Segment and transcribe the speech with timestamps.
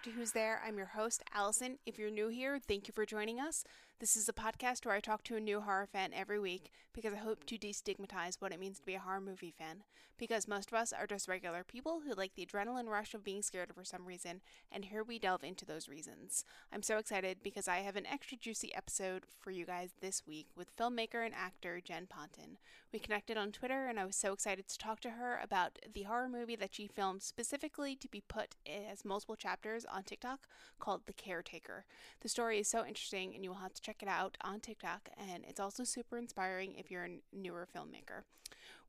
[0.00, 0.62] Back to Who's There.
[0.66, 1.76] I'm your host, Allison.
[1.84, 3.64] If you're new here, thank you for joining us.
[3.98, 7.12] This is a podcast where I talk to a new horror fan every week because
[7.12, 9.82] I hope to destigmatize what it means to be a horror movie fan.
[10.20, 13.40] Because most of us are just regular people who like the adrenaline rush of being
[13.40, 16.44] scared for some reason, and here we delve into those reasons.
[16.70, 20.48] I'm so excited because I have an extra juicy episode for you guys this week
[20.54, 22.58] with filmmaker and actor Jen Ponton.
[22.92, 26.02] We connected on Twitter, and I was so excited to talk to her about the
[26.02, 30.46] horror movie that she filmed specifically to be put as multiple chapters on TikTok
[30.78, 31.86] called The Caretaker.
[32.20, 35.08] The story is so interesting, and you will have to check it out on TikTok,
[35.16, 38.24] and it's also super inspiring if you're a newer filmmaker.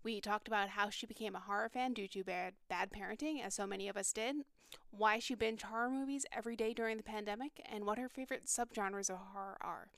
[0.03, 3.53] We talked about how she became a horror fan due to bad, bad parenting, as
[3.53, 4.37] so many of us did,
[4.89, 9.11] why she binged horror movies every day during the pandemic, and what her favorite subgenres
[9.11, 9.89] of horror are.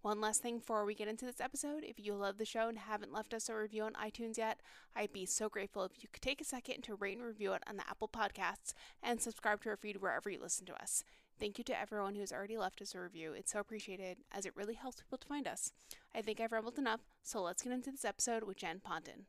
[0.00, 2.78] One last thing before we get into this episode if you love the show and
[2.78, 4.60] haven't left us a review on iTunes yet,
[4.94, 7.64] I'd be so grateful if you could take a second to rate and review it
[7.68, 11.02] on the Apple Podcasts and subscribe to our feed wherever you listen to us.
[11.40, 13.32] Thank you to everyone who has already left us a review.
[13.32, 15.72] It's so appreciated as it really helps people to find us.
[16.14, 19.26] I think I've rambled enough, so let's get into this episode with Jen Ponton.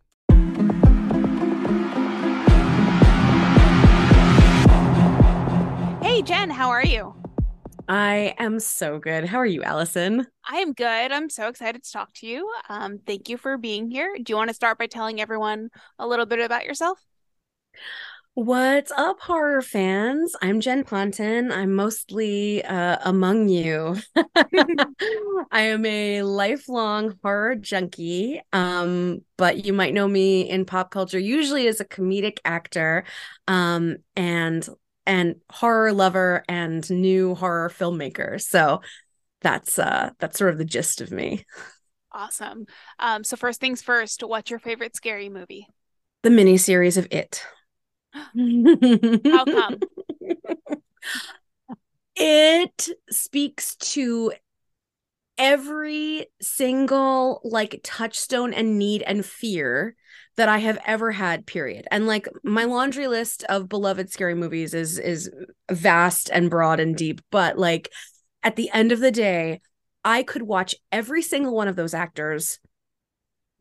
[6.02, 7.16] Hey, Jen, how are you?
[7.88, 9.26] I am so good.
[9.26, 10.28] How are you, Allison?
[10.48, 10.86] I am good.
[11.12, 12.50] I'm so excited to talk to you.
[12.70, 14.16] Um, thank you for being here.
[14.16, 17.00] Do you want to start by telling everyone a little bit about yourself?
[18.40, 20.34] What's up, horror fans?
[20.42, 21.52] I'm Jen Ponton.
[21.52, 23.98] I'm mostly uh, among you.
[25.52, 31.20] I am a lifelong horror junkie, um, but you might know me in pop culture
[31.20, 33.04] usually as a comedic actor
[33.50, 34.66] um, and
[35.06, 38.40] and horror lover and new horror filmmaker.
[38.40, 38.80] So
[39.42, 41.45] that's uh, that's sort of the gist of me.
[42.14, 42.67] Awesome.
[43.00, 45.67] Um, so first things first, what's your favorite scary movie?
[46.23, 47.44] The miniseries of It.
[48.14, 49.80] How come?
[52.15, 54.33] It speaks to
[55.37, 59.95] every single like touchstone and need and fear
[60.36, 61.87] that I have ever had period.
[61.92, 65.31] And like my laundry list of beloved scary movies is is
[65.71, 67.89] vast and broad and deep, but like
[68.43, 69.61] at the end of the day,
[70.03, 72.59] I could watch every single one of those actors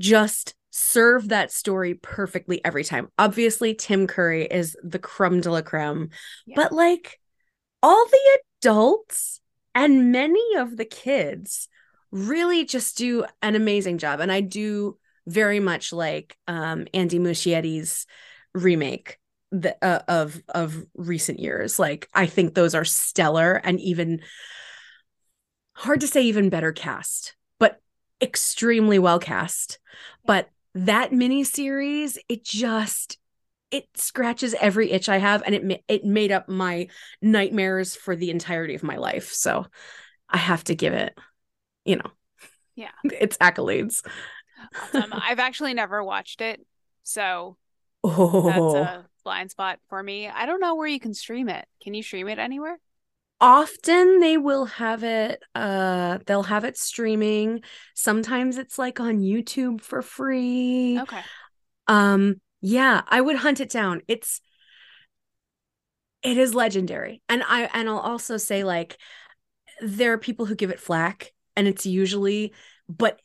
[0.01, 3.09] just serve that story perfectly every time.
[3.19, 6.11] Obviously, Tim Curry is the creme de la creme,
[6.47, 6.55] yeah.
[6.57, 7.19] but like
[7.83, 9.41] all the adults
[9.75, 11.69] and many of the kids
[12.11, 14.21] really just do an amazing job.
[14.21, 18.07] And I do very much like um, Andy Muschietti's
[18.55, 19.19] remake
[19.51, 21.79] the, uh, of of recent years.
[21.79, 24.21] Like I think those are stellar and even
[25.75, 27.81] hard to say even better cast, but
[28.21, 29.79] extremely well cast.
[30.27, 33.19] But that mini series, it just
[33.71, 36.89] it scratches every itch I have, and it it made up my
[37.21, 39.33] nightmares for the entirety of my life.
[39.33, 39.67] So
[40.29, 41.17] I have to give it,
[41.85, 42.11] you know,
[42.75, 44.03] yeah, it's accolades.
[44.75, 45.13] Awesome.
[45.13, 46.65] I've actually never watched it,
[47.03, 47.57] so
[48.05, 48.43] oh.
[48.43, 50.29] that's a blind spot for me.
[50.29, 51.67] I don't know where you can stream it.
[51.83, 52.79] Can you stream it anywhere?
[53.41, 57.63] Often they will have it uh they'll have it streaming.
[57.95, 60.99] Sometimes it's like on youtube for free.
[61.01, 61.21] Okay.
[61.87, 64.03] Um yeah i would hunt it down.
[64.09, 64.41] It's
[66.23, 67.23] it is legendary.
[67.29, 68.99] And i and i'll also say like
[69.81, 72.53] there are people who give it flack and it's usually
[72.89, 73.21] but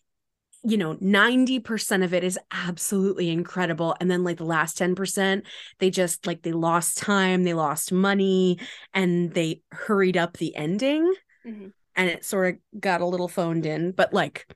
[0.63, 5.43] you know 90% of it is absolutely incredible and then like the last 10%
[5.79, 8.57] they just like they lost time they lost money
[8.93, 11.13] and they hurried up the ending
[11.45, 11.67] mm-hmm.
[11.95, 14.47] and it sort of got a little phoned in but like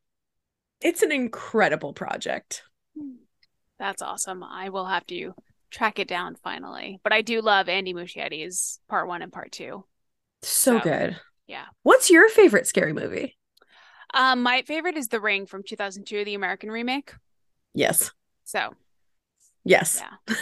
[0.79, 2.61] it's an incredible project.
[3.79, 4.43] That's awesome.
[4.43, 5.33] I will have to
[5.71, 9.83] track it down finally but i do love andy muschietti's part one and part two.
[10.43, 11.19] So, so good.
[11.45, 11.65] yeah.
[11.83, 13.35] What's your favorite scary movie
[14.13, 17.13] um, my favorite is The Ring from 2002, the American remake.
[17.73, 18.11] Yes.
[18.43, 18.73] So.
[19.63, 20.01] Yes.
[20.01, 20.35] Yeah.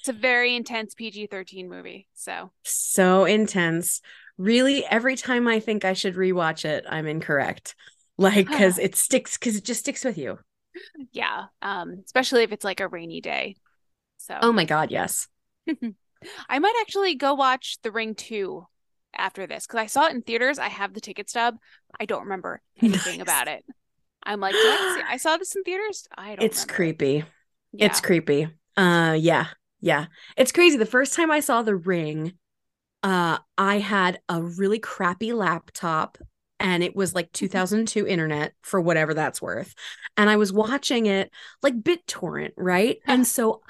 [0.00, 2.08] it's a very intense PG-13 movie.
[2.14, 2.50] So.
[2.64, 4.00] So intense.
[4.38, 7.74] Really, every time I think I should rewatch it, I'm incorrect.
[8.18, 10.38] Like, because it sticks, because it just sticks with you.
[11.12, 11.46] Yeah.
[11.62, 13.56] Um, especially if it's like a rainy day.
[14.18, 14.38] So.
[14.40, 15.28] Oh my God, yes.
[16.48, 18.66] I might actually go watch The Ring 2
[19.16, 20.58] after this because I saw it in theaters.
[20.58, 21.56] I have the ticket stub.
[21.98, 23.22] I don't remember anything nice.
[23.22, 23.64] about it.
[24.24, 26.06] I'm like, I, I, saw this in theaters.
[26.16, 26.44] I don't.
[26.44, 27.24] It's creepy.
[27.72, 27.86] Yeah.
[27.86, 28.48] It's creepy.
[28.76, 29.46] Uh, yeah,
[29.80, 30.06] yeah.
[30.36, 30.76] It's crazy.
[30.76, 32.34] The first time I saw The Ring,
[33.02, 36.18] uh, I had a really crappy laptop
[36.62, 37.46] and it was like mm-hmm.
[37.46, 39.74] 2002 internet for whatever that's worth
[40.16, 41.30] and i was watching it
[41.62, 43.60] like bittorrent right and so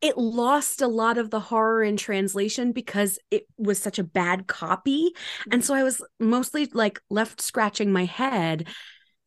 [0.00, 4.46] it lost a lot of the horror in translation because it was such a bad
[4.46, 5.12] copy.
[5.50, 5.66] And mm-hmm.
[5.66, 8.68] so I was mostly like left scratching my head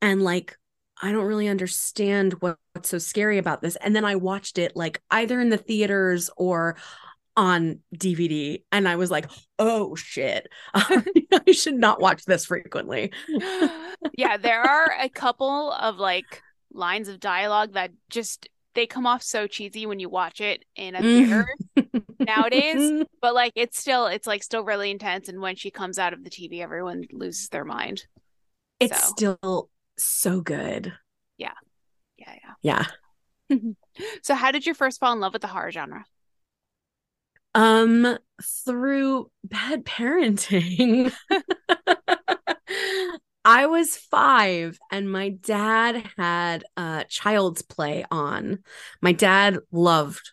[0.02, 0.58] and like,
[1.02, 3.76] I don't really understand what, what's so scary about this.
[3.78, 6.78] And then I watched it like either in the theaters or
[7.36, 9.30] on DVD and I was like,
[9.60, 13.12] oh shit, I should not watch this frequently.
[14.18, 16.42] yeah, there are a couple of like
[16.72, 20.96] lines of dialogue that just they come off so cheesy when you watch it in
[20.96, 21.46] a theater
[22.20, 26.14] nowadays, but like it's still it's like still really intense and when she comes out
[26.14, 28.06] of the TV everyone loses their mind.
[28.80, 29.10] It's so.
[29.10, 30.94] still so good.
[31.38, 31.54] Yeah.
[32.18, 32.34] Yeah,
[32.64, 32.86] yeah.
[33.50, 33.60] Yeah.
[34.24, 36.06] so how did you first fall in love with the horror genre?
[37.56, 41.14] Um, through bad parenting.
[43.46, 48.60] I was five and my dad had uh child's play on.
[49.02, 50.32] My dad loved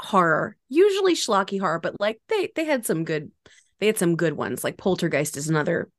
[0.00, 3.32] horror, usually schlocky horror, but like they they had some good
[3.80, 4.64] they had some good ones.
[4.64, 5.90] Like Poltergeist is another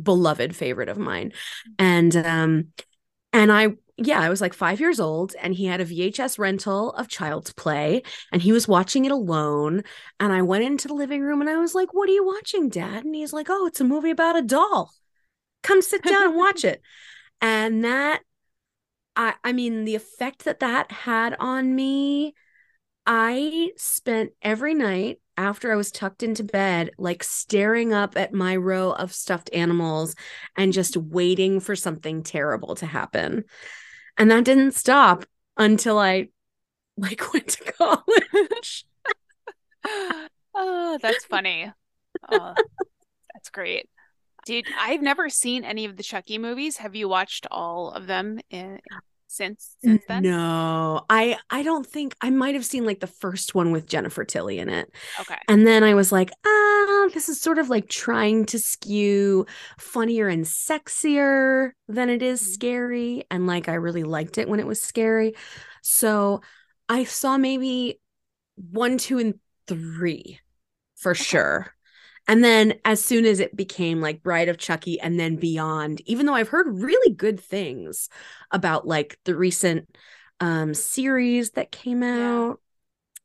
[0.00, 1.32] beloved favorite of mine.
[1.78, 2.68] And um
[3.32, 6.92] and I yeah, I was like five years old, and he had a VHS rental
[6.92, 8.02] of Child's Play,
[8.32, 9.82] and he was watching it alone.
[10.18, 12.68] And I went into the living room and I was like, What are you watching,
[12.70, 13.04] Dad?
[13.04, 14.92] And he's like, Oh, it's a movie about a doll.
[15.62, 16.80] Come sit down and watch it.
[17.40, 18.22] And that,
[19.16, 22.34] I, I mean, the effect that that had on me,
[23.06, 28.56] I spent every night after I was tucked into bed, like staring up at my
[28.56, 30.14] row of stuffed animals
[30.56, 33.44] and just waiting for something terrible to happen.
[34.18, 35.24] And that didn't stop
[35.56, 36.28] until I
[36.96, 38.84] like went to college.
[40.54, 41.72] oh, that's funny.
[42.30, 42.54] Oh,
[43.34, 43.88] that's great.
[44.44, 46.76] Dude, I've never seen any of the Chucky movies.
[46.78, 48.80] Have you watched all of them in,
[49.26, 50.22] since since then?
[50.24, 51.04] No.
[51.08, 54.58] I I don't think I might have seen like the first one with Jennifer Tilly
[54.58, 54.92] in it.
[55.20, 55.38] Okay.
[55.48, 59.46] And then I was like, "Ah, this is sort of like trying to skew
[59.78, 62.52] funnier and sexier than it is mm-hmm.
[62.52, 65.34] scary." And like I really liked it when it was scary.
[65.82, 66.42] So,
[66.88, 68.00] I saw maybe
[68.56, 69.34] 1, 2 and
[69.66, 70.40] 3
[70.96, 71.22] for okay.
[71.22, 71.74] sure.
[72.30, 76.26] And then as soon as it became like Bride of Chucky and then beyond, even
[76.26, 78.08] though I've heard really good things
[78.52, 79.88] about like the recent
[80.38, 82.60] um series that came out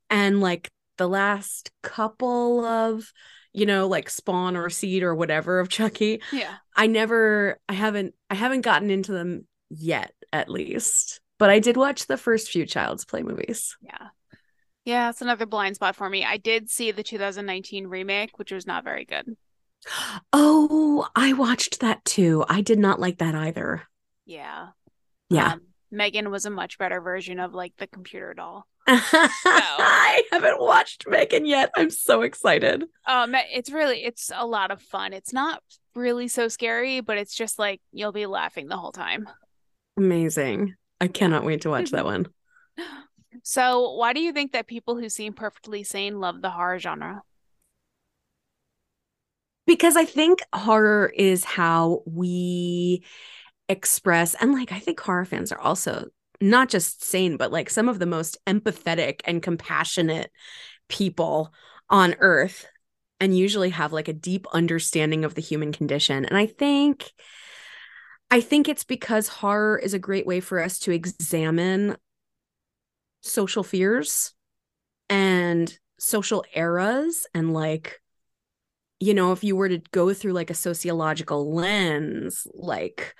[0.09, 0.17] yeah.
[0.17, 3.13] and like the last couple of
[3.53, 6.55] you know like spawn or seed or whatever of chucky yeah.
[6.75, 11.21] I never i haven't i haven't gotten into them yet at least.
[11.37, 13.77] But i did watch the first few child's play movies.
[13.81, 14.07] Yeah
[14.85, 16.23] yeah, it's another blind spot for me.
[16.23, 19.35] I did see the 2019 remake, which was not very good.
[20.31, 22.45] Oh, I watched that too.
[22.47, 23.83] I did not like that either.
[24.25, 24.67] Yeah.
[25.29, 25.53] Yeah.
[25.53, 25.61] Um,
[25.91, 28.67] Megan was a much better version of like the computer doll.
[28.87, 28.93] so.
[29.43, 31.71] I haven't watched Megan yet.
[31.75, 32.83] I'm so excited.
[33.07, 35.13] Um, it's really it's a lot of fun.
[35.13, 35.63] It's not
[35.95, 39.27] really so scary, but it's just like you'll be laughing the whole time.
[39.97, 40.75] Amazing.
[41.01, 42.27] I cannot wait to watch that one.
[43.43, 47.23] So, why do you think that people who seem perfectly sane love the horror genre?
[49.67, 53.03] Because I think horror is how we
[53.67, 56.07] express, and like, I think horror fans are also
[56.39, 60.31] not just sane, but like some of the most empathetic and compassionate
[60.87, 61.51] people
[61.89, 62.67] on earth,
[63.19, 66.25] and usually have like a deep understanding of the human condition.
[66.25, 67.11] And I think.
[68.31, 71.95] I think it's because horror is a great way for us to examine
[73.25, 74.33] social fears
[75.09, 77.99] and social eras and like
[78.99, 83.15] you know if you were to go through like a sociological lens like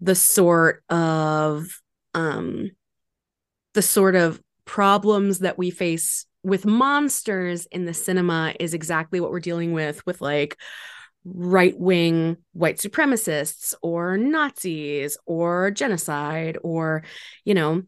[0.00, 1.80] the sort of
[2.14, 2.70] um
[3.74, 9.30] the sort of problems that we face with monsters in the cinema is exactly what
[9.30, 10.56] we're dealing with with like
[11.24, 17.04] right wing white supremacists or Nazis or genocide or,
[17.44, 17.82] you know,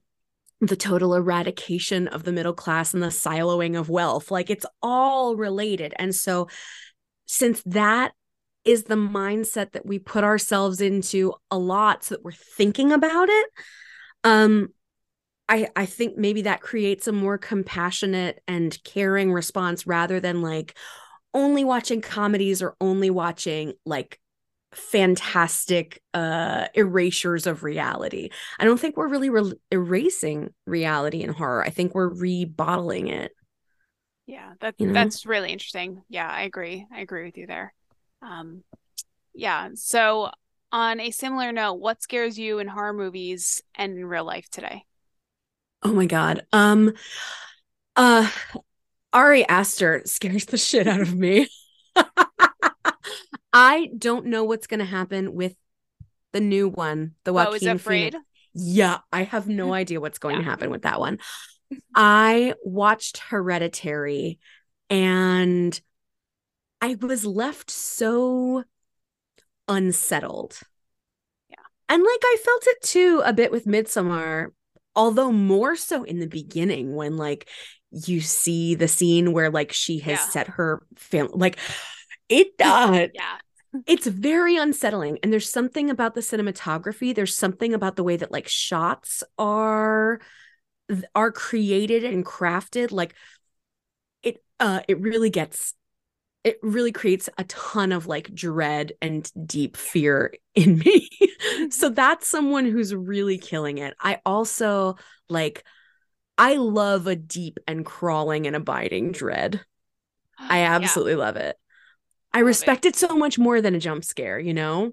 [0.62, 4.30] the total eradication of the middle class and the siloing of wealth.
[4.30, 5.92] Like it's all related.
[5.96, 6.48] And so,
[7.26, 8.12] since that
[8.64, 13.28] is the mindset that we put ourselves into a lot so that we're thinking about
[13.28, 13.46] it,
[14.22, 14.68] um,
[15.48, 20.76] I, I think maybe that creates a more compassionate and caring response rather than like
[21.34, 24.20] only watching comedies or only watching like
[24.74, 28.30] fantastic uh erasures of reality.
[28.58, 31.62] I don't think we're really re- erasing reality in horror.
[31.62, 33.32] I think we're rebottling it.
[34.26, 34.92] Yeah, that you know?
[34.94, 36.02] that's really interesting.
[36.08, 36.86] Yeah, I agree.
[36.92, 37.74] I agree with you there.
[38.22, 38.62] Um
[39.34, 40.30] yeah, so
[40.70, 44.84] on a similar note, what scares you in horror movies and in real life today?
[45.82, 46.46] Oh my god.
[46.52, 46.92] Um
[47.96, 48.30] Uh
[49.12, 51.48] Ari Aster scares the shit out of me.
[53.52, 55.54] I don't know what's going to happen with
[56.32, 58.12] the new one, the Joaquin oh, is afraid?
[58.12, 58.28] Phoenix.
[58.54, 60.42] Yeah, I have no idea what's going yeah.
[60.42, 61.18] to happen with that one.
[61.94, 64.38] I watched Hereditary
[64.90, 65.78] and
[66.80, 68.64] I was left so
[69.68, 70.58] unsettled.
[71.48, 71.56] Yeah.
[71.88, 74.48] And like I felt it too a bit with Midsommar,
[74.94, 77.48] although more so in the beginning when like
[77.90, 80.28] you see the scene where like she has yeah.
[80.28, 81.58] set her family like
[82.32, 83.38] it uh, yeah
[83.86, 88.32] it's very unsettling and there's something about the cinematography there's something about the way that
[88.32, 90.20] like shots are
[91.14, 93.14] are created and crafted like
[94.22, 95.74] it uh it really gets
[96.44, 101.08] it really creates a ton of like dread and deep fear in me.
[101.70, 101.94] So mm-hmm.
[101.94, 103.94] that's someone who's really killing it.
[104.00, 104.96] I also
[105.28, 105.64] like
[106.38, 109.60] i love a deep and crawling and abiding dread.
[110.38, 111.18] I absolutely yeah.
[111.18, 111.56] love it
[112.34, 112.90] I respect it.
[112.90, 114.92] it so much more than a jump scare, you know?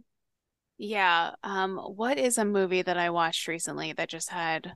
[0.77, 1.31] Yeah.
[1.43, 4.73] Um, what is a movie that I watched recently that just had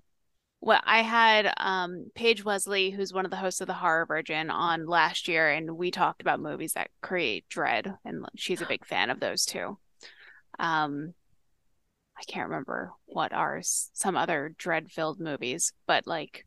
[0.66, 4.50] well, I had um Paige Wesley, who's one of the hosts of the Horror Virgin,
[4.50, 8.86] on last year, and we talked about movies that create dread, and she's a big
[8.86, 9.78] fan of those too.
[10.60, 11.14] Um,
[12.18, 16.46] I can't remember what are some other dread-filled movies, but like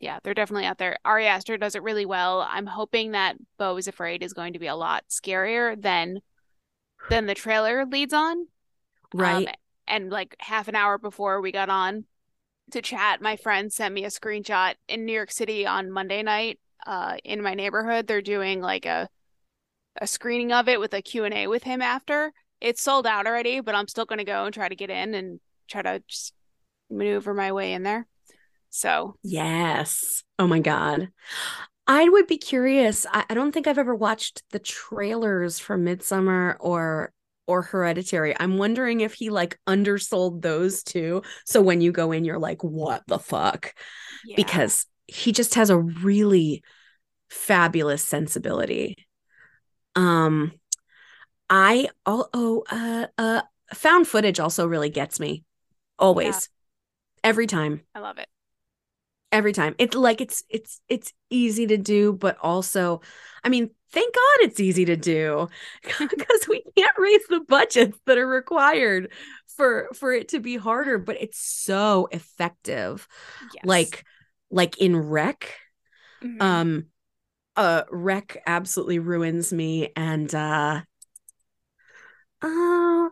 [0.00, 0.96] yeah, they're definitely out there.
[1.04, 2.46] Ari Aster does it really well.
[2.48, 6.20] I'm hoping that Beau is Afraid is going to be a lot scarier than
[7.10, 8.46] than the trailer leads on.
[9.12, 9.48] Right.
[9.48, 9.54] Um,
[9.86, 12.04] and like half an hour before we got on
[12.70, 16.60] to chat, my friend sent me a screenshot in New York City on Monday night.
[16.86, 19.08] Uh, in my neighborhood, they're doing like a
[20.00, 22.32] a screening of it with a Q&A with him after.
[22.60, 25.14] It's sold out already, but I'm still going to go and try to get in
[25.14, 26.34] and try to just
[26.88, 28.06] maneuver my way in there.
[28.70, 30.22] So, yes.
[30.38, 31.08] Oh my God.
[31.86, 33.06] I would be curious.
[33.10, 37.12] I, I don't think I've ever watched the trailers for Midsommar or
[37.46, 38.36] or Hereditary.
[38.38, 41.22] I'm wondering if he like undersold those two.
[41.46, 43.74] So when you go in, you're like, what the fuck?
[44.26, 44.36] Yeah.
[44.36, 46.62] Because he just has a really
[47.30, 48.96] fabulous sensibility.
[49.96, 50.52] Um,
[51.48, 53.40] I oh, oh uh uh
[53.72, 55.42] found footage also really gets me.
[55.98, 56.50] Always.
[57.24, 57.30] Yeah.
[57.30, 57.80] Every time.
[57.94, 58.28] I love it
[59.30, 63.00] every time it's like it's it's it's easy to do but also
[63.44, 65.46] i mean thank god it's easy to do
[65.98, 69.12] because we can't raise the budgets that are required
[69.46, 73.06] for for it to be harder but it's so effective
[73.54, 73.64] yes.
[73.64, 74.04] like
[74.50, 75.54] like in rec
[76.22, 76.40] mm-hmm.
[76.40, 76.86] um
[77.56, 80.80] uh rec absolutely ruins me and uh
[82.40, 83.08] uh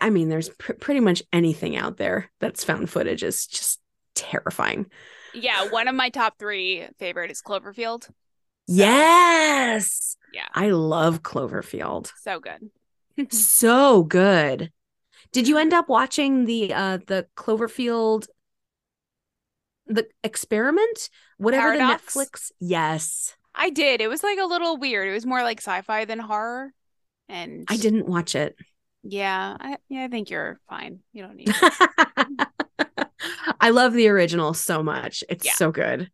[0.00, 3.80] I mean, there's pr- pretty much anything out there that's found footage is just
[4.14, 4.86] terrifying
[5.34, 8.04] yeah, one of my top three favorite is Cloverfield.
[8.04, 8.12] So,
[8.66, 10.16] yes.
[10.32, 10.46] Yeah.
[10.54, 12.10] I love Cloverfield.
[12.20, 12.70] So good.
[13.32, 14.72] so good.
[15.32, 18.26] Did you end up watching the uh the Cloverfield
[19.86, 21.10] the experiment?
[21.38, 22.14] Whatever Paradox?
[22.14, 22.52] the Netflix.
[22.60, 23.36] Yes.
[23.54, 24.00] I did.
[24.00, 25.08] It was like a little weird.
[25.08, 26.72] It was more like sci-fi than horror.
[27.28, 28.56] And I didn't watch it.
[29.02, 31.00] Yeah, I, yeah, I think you're fine.
[31.12, 31.54] You don't need
[33.64, 35.24] I love the original so much.
[35.26, 35.54] It's yeah.
[35.54, 36.10] so good.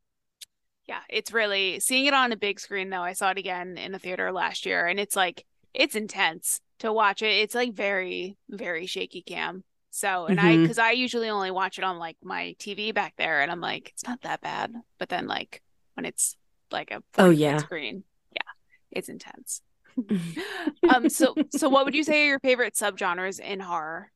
[0.87, 3.02] Yeah, it's really seeing it on a big screen though.
[3.02, 6.92] I saw it again in a theater last year and it's like it's intense to
[6.92, 7.33] watch it.
[7.33, 9.64] It's like very very shaky cam.
[9.90, 10.62] So, and mm-hmm.
[10.62, 13.61] I cuz I usually only watch it on like my TV back there and I'm
[13.61, 14.73] like it's not that bad.
[14.99, 15.61] But then like
[15.95, 16.37] when it's
[16.71, 18.52] like a oh yeah screen, yeah,
[18.92, 19.61] it's intense.
[20.95, 24.12] um so so what would you say are your favorite subgenres in horror?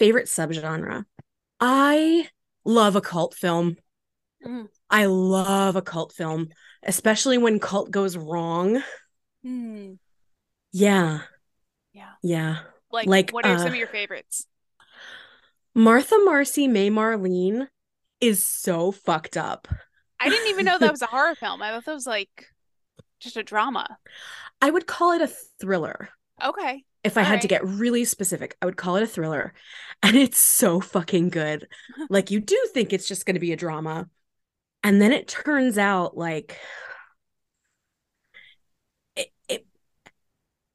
[0.00, 1.04] Favorite subgenre.
[1.60, 2.28] I
[2.64, 3.76] love a cult film.
[4.44, 4.68] Mm.
[4.90, 6.48] I love a cult film,
[6.82, 8.82] especially when cult goes wrong.
[9.44, 9.98] Mm.
[10.72, 11.20] Yeah.
[11.92, 12.12] Yeah.
[12.22, 12.58] Yeah.
[12.92, 14.46] Like, like what are uh, some of your favorites?
[15.74, 17.68] Martha Marcy May Marlene
[18.20, 19.68] is so fucked up.
[20.18, 21.62] I didn't even know that was a horror film.
[21.62, 22.46] I thought that was like
[23.20, 23.98] just a drama.
[24.62, 25.26] I would call it a
[25.60, 26.08] thriller.
[26.42, 27.42] Okay if I All had right.
[27.42, 29.54] to get really specific, I would call it a thriller.
[30.02, 31.68] And it's so fucking good.
[32.10, 34.10] like you do think it's just going to be a drama.
[34.84, 36.58] And then it turns out like
[39.16, 39.66] it, it,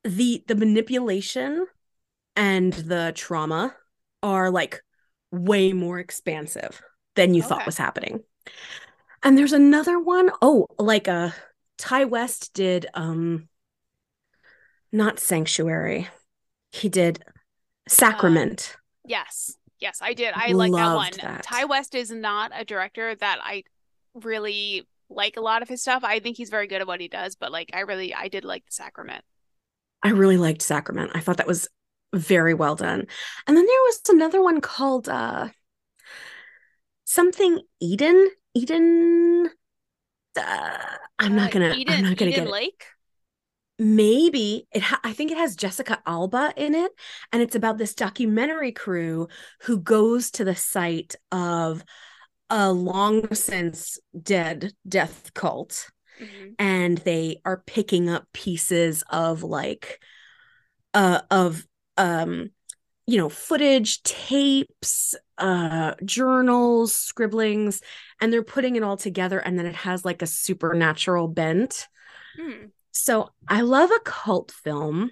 [0.03, 1.67] the the manipulation
[2.35, 3.75] and the trauma
[4.23, 4.81] are like
[5.31, 6.81] way more expansive
[7.15, 7.49] than you okay.
[7.49, 8.23] thought was happening.
[9.21, 11.31] And there's another one, oh, like a uh,
[11.77, 13.49] Ti West did um
[14.91, 16.09] not sanctuary
[16.71, 17.23] he did
[17.87, 18.75] Sacrament.
[18.75, 18.77] Uh,
[19.09, 19.55] yes.
[19.79, 20.33] Yes, I did.
[20.35, 21.11] I like that one.
[21.21, 21.43] That.
[21.43, 23.63] Ti West is not a director that I
[24.13, 26.03] really like a lot of his stuff.
[26.03, 28.45] I think he's very good at what he does, but like I really I did
[28.45, 29.23] like the Sacrament.
[30.03, 31.11] I really liked Sacrament.
[31.15, 31.67] I thought that was
[32.13, 33.07] very well done.
[33.47, 35.49] And then there was another one called uh
[37.05, 38.29] something Eden.
[38.53, 39.49] Eden
[40.37, 40.77] uh,
[41.19, 42.73] I'm not Uh, gonna Eden, I'm not gonna Eden get it.
[43.83, 46.91] Maybe it ha- I think it has Jessica Alba in it
[47.33, 49.27] and it's about this documentary crew
[49.61, 51.83] who goes to the site of
[52.51, 55.89] a long since dead death cult
[56.21, 56.53] Mhm.
[56.59, 59.99] and they are picking up pieces of like
[60.93, 61.65] uh of
[61.97, 62.51] um
[63.07, 67.81] you know footage tapes uh journals scribblings
[68.19, 71.87] and they're putting it all together and then it has like a supernatural bent
[72.37, 72.67] Hmm.
[72.91, 75.11] So i love a cult film.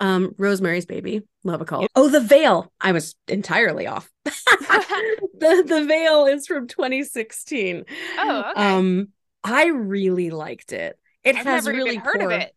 [0.00, 1.88] Um rosemary's baby love a cult.
[1.94, 2.72] Oh the veil.
[2.80, 4.10] I was entirely off.
[4.26, 7.84] The the veil is from 2016
[8.18, 8.60] Oh, okay.
[8.60, 9.08] um
[9.42, 10.98] i really liked it.
[11.22, 12.54] It I've has never really heard poor of it.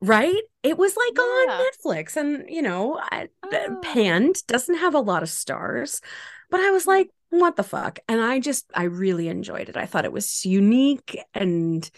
[0.00, 0.42] right?
[0.62, 1.22] It was like Yeah.
[1.22, 3.78] on netflix and you know I, Oh.
[3.82, 6.00] panned doesn't have a lot of stars
[6.50, 7.98] but i was like what the fuck?
[8.08, 9.76] And i just i really enjoyed it.
[9.76, 11.88] I thought it was unique and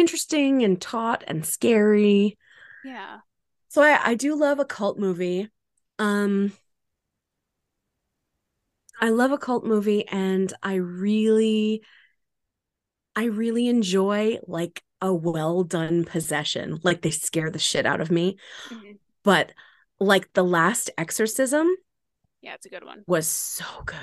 [0.00, 2.36] interesting and taut and scary
[2.84, 3.18] Yeah.
[3.68, 5.48] so i i do love a cult movie
[5.98, 6.52] um
[9.00, 11.82] i love a cult movie and i really
[13.16, 18.10] i really enjoy like a well done possession like they scare the shit out of
[18.10, 18.36] me
[18.70, 18.98] Mhm.
[19.22, 19.52] but
[19.98, 21.68] like the last exorcism
[22.42, 23.04] Yeah, it's a good one.
[23.06, 23.96] was so good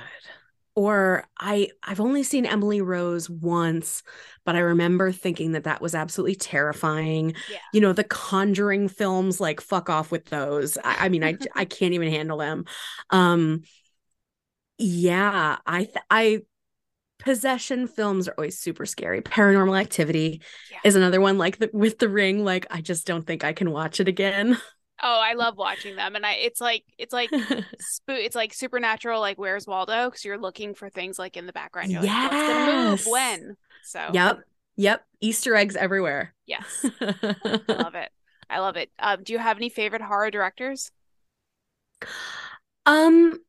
[0.78, 4.04] or i i've only seen emily rose once
[4.46, 7.34] but i remember thinking that that was absolutely terrifying.
[7.52, 7.58] Yeah.
[7.74, 10.78] you know the conjuring films like fuck off with those.
[10.78, 12.66] I, I mean i i can't even handle them.
[13.10, 13.64] Um
[14.78, 16.42] yeah i th- i
[17.20, 19.22] possession films are always super scary.
[19.24, 20.78] Paranormal activity Yeah.
[20.84, 23.72] is another one like the, with the ring like i just don't think i can
[23.72, 24.58] watch it again
[25.02, 27.30] Oh, I love watching them, and I it's like it's like
[28.08, 30.10] it's like supernatural, like Where's Waldo?
[30.10, 31.92] Because you're looking for things like in the background.
[31.92, 33.08] You're like, gonna move Yes.
[33.08, 33.58] when?
[33.84, 34.40] So yep
[34.76, 38.10] yep easter eggs everywhere yes, I love it.
[38.50, 38.90] I love it.
[39.00, 40.92] Um, do you have any favorite horror directors?
[42.86, 43.40] Um,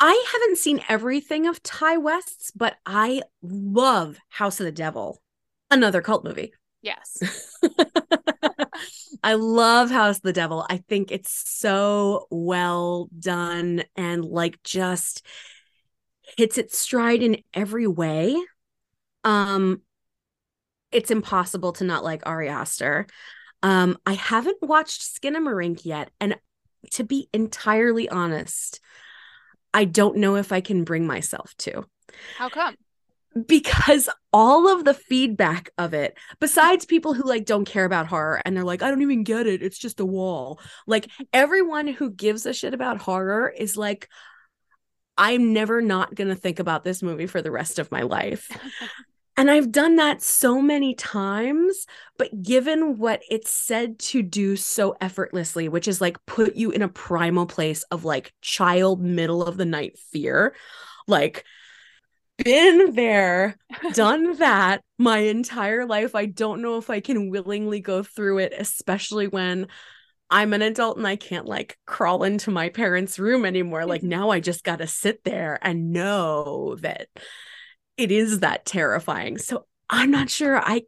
[0.00, 5.20] I haven't seen everything of Ti West's, but I love House of the Devil,
[5.70, 6.52] another cult movie.
[6.82, 7.18] Yes.
[9.22, 10.66] I love House of the Devil.
[10.68, 15.24] I think it's so well done and like just
[16.36, 18.36] hits its stride in every way.
[19.24, 19.82] Um
[20.90, 23.06] it's impossible to not like Ari Aster.
[23.62, 26.36] Um I haven't watched Skinamarink yet and
[26.92, 28.80] to be entirely honest,
[29.72, 31.86] I don't know if I can bring myself to
[32.36, 32.76] How come?
[33.46, 38.42] Because all of the feedback of it besides people who like don't care about horror
[38.44, 39.62] and they're like i don't even get it.
[39.62, 40.60] It's just a wall.
[40.86, 44.08] Like everyone who gives a shit about horror is like
[45.16, 48.50] i'm never not going to think about this movie for the rest of my life.
[49.34, 51.86] And i've done that so many times
[52.18, 56.82] but given what it's said to do so effortlessly which is like put you in
[56.82, 60.54] a primal place of like child middle of the night fear
[61.08, 61.46] like
[62.44, 63.56] been there,
[63.92, 66.14] done that my entire life.
[66.14, 69.68] I don't know if I can willingly go through it, especially when
[70.30, 73.84] I'm an adult and I can't like crawl into my parents' room anymore.
[73.84, 77.08] Like now I just got to sit there and know that
[77.96, 79.38] it is that terrifying.
[79.38, 80.82] So I'm not sure I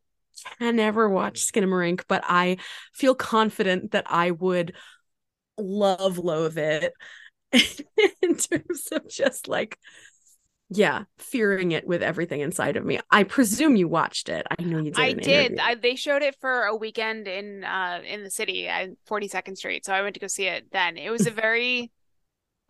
[0.58, 2.56] can ever watch Skinamarink, but I
[2.92, 4.74] feel confident that I would
[5.58, 6.92] love loathe it
[8.22, 9.78] in terms of just like
[10.70, 12.98] yeah, fearing it with everything inside of me.
[13.10, 14.46] I presume you watched it.
[14.58, 14.98] I know you did.
[14.98, 15.58] I did.
[15.58, 19.84] I, they showed it for a weekend in uh in the city at 42nd Street.
[19.84, 20.96] So I went to go see it then.
[20.96, 21.90] It was a very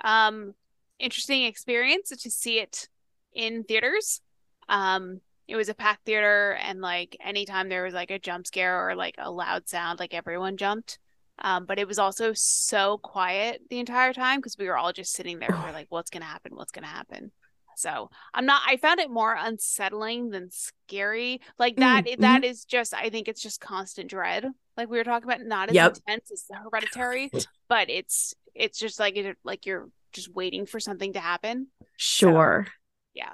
[0.03, 0.55] um
[0.99, 2.89] interesting experience to see it
[3.33, 4.21] in theaters.
[4.69, 8.89] Um it was a packed theater and like anytime there was like a jump scare
[8.89, 10.99] or like a loud sound, like everyone jumped.
[11.39, 15.13] Um, but it was also so quiet the entire time because we were all just
[15.13, 15.51] sitting there.
[15.51, 16.55] We're like, what's gonna happen?
[16.55, 17.33] What's gonna happen?
[17.77, 18.63] So I'm not.
[18.67, 21.41] I found it more unsettling than scary.
[21.59, 22.05] Like that.
[22.07, 22.95] Mm, that is just.
[22.95, 24.47] I think it's just constant dread.
[24.77, 25.97] Like we were talking about, not as Yep.
[26.07, 27.31] intense as the Hereditary,
[27.69, 29.37] but it's it's just like it.
[29.45, 31.69] Like you're just waiting for something to happen.
[31.97, 32.67] sure.
[33.15, 33.33] Yeah.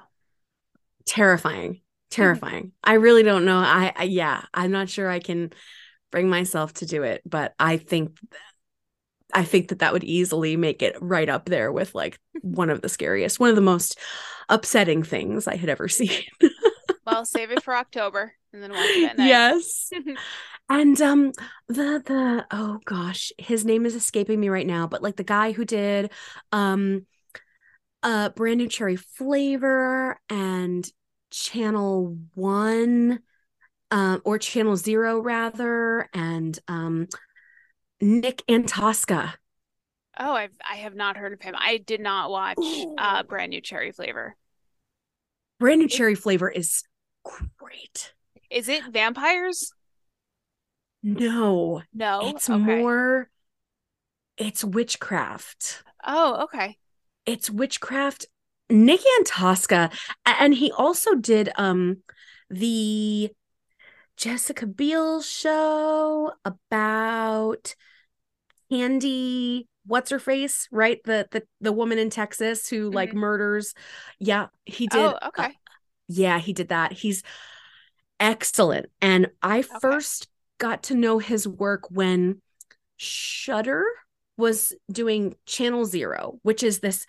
[1.06, 1.80] Terrifying.
[2.10, 2.72] Terrifying.
[2.82, 3.58] I really don't know.
[3.58, 5.52] I, I yeah, I'm not sure I can
[6.10, 8.18] bring myself to do it, but I think
[9.34, 12.82] I think that that would easily make it right up there with like one of
[12.82, 13.98] the scariest, one of the most
[14.48, 16.10] upsetting things I had ever seen.
[17.06, 19.28] Well, save it for October and then watch it at night.
[19.28, 19.90] Yes.
[20.72, 21.32] And um
[21.66, 25.50] the the oh gosh, his name is escaping me right now, but like the guy
[25.50, 26.12] who did
[26.52, 27.06] um
[28.04, 30.88] uh brand new cherry flavor and
[31.32, 33.18] channel 1
[33.90, 37.08] um or channel 0 rather and um
[38.00, 39.34] Nick Antosca.
[40.18, 41.54] Oh, I've I have not heard of him.
[41.56, 42.58] I did not watch
[42.98, 44.36] uh brand new cherry flavor.
[45.58, 46.82] Brand new cherry flavor is
[47.58, 48.14] great.
[48.50, 49.72] Is it vampires?
[51.02, 52.28] No, No.
[52.28, 52.58] it's okay.
[52.58, 53.30] more
[54.36, 55.82] it's witchcraft.
[56.04, 56.78] Oh, okay.
[57.26, 58.26] It's witchcraft.
[58.70, 59.90] Nick Antosca,
[60.24, 61.98] and he also did um
[62.48, 63.30] the
[64.20, 67.74] Jessica Biel show about
[68.70, 71.00] Candy, what's her face, right?
[71.04, 73.14] The the the woman in Texas who like Mhm.
[73.14, 73.72] murders.
[74.18, 75.00] Yeah, he did.
[75.00, 75.56] Oh, uh, okay.
[76.06, 76.92] yeah, he did that.
[76.92, 77.22] He's
[78.20, 78.90] excellent.
[79.00, 80.28] And I first
[80.58, 82.42] got to know his work when
[82.98, 83.86] Shudder
[84.36, 87.06] was doing Channel Zero, which is this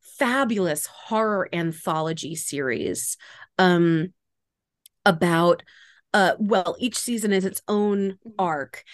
[0.00, 3.18] fabulous horror anthology series
[3.58, 4.14] um
[5.04, 5.62] about
[6.14, 8.34] uh well each season is its own Mhm.
[8.38, 8.84] arc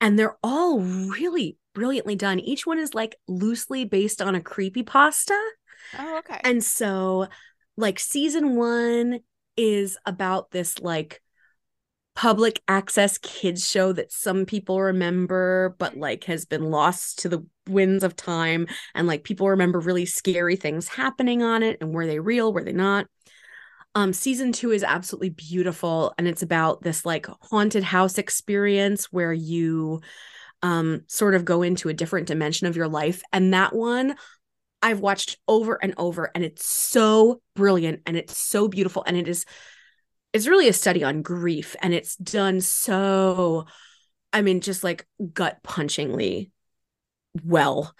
[0.00, 4.82] and they're all really brilliantly done each one is like loosely based on a creepy
[4.82, 5.38] pasta
[5.94, 6.44] Oh, okay.
[6.44, 7.26] and so,
[7.76, 9.20] like, season one
[9.56, 11.20] is about this, like,
[12.14, 17.46] public access kids show that some people remember, but, like, has been lost to the
[17.68, 18.66] winds of time.
[18.94, 21.78] And, like, people remember really scary things happening on it.
[21.80, 22.52] And were they real?
[22.52, 23.06] Were they not?
[23.94, 26.14] Um, season two is absolutely beautiful.
[26.16, 30.00] And it's about this, like, haunted house experience where you
[30.62, 33.22] um sort of go into a different dimension of your life.
[33.32, 34.14] And that one
[34.82, 39.28] I've watched over and over and it's so brilliant and it's so beautiful and it
[39.28, 39.44] is
[40.32, 43.66] it's really a study on grief and it's done so
[44.32, 46.50] I mean just like gut punchingly
[47.44, 47.94] well.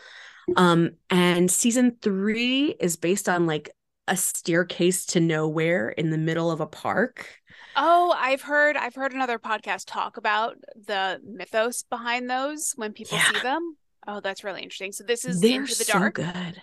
[0.56, 3.70] Um and season 3 is based on like
[4.10, 7.26] a staircase to nowhere in the middle of a park.
[7.76, 13.16] Oh, I've heard I've heard another podcast talk about the mythos behind those when people
[13.16, 13.32] Yeah.
[13.32, 13.76] see them.
[14.06, 14.92] Oh, that's really interesting.
[14.92, 16.14] So this is They're Into the so Dark.
[16.14, 16.62] good.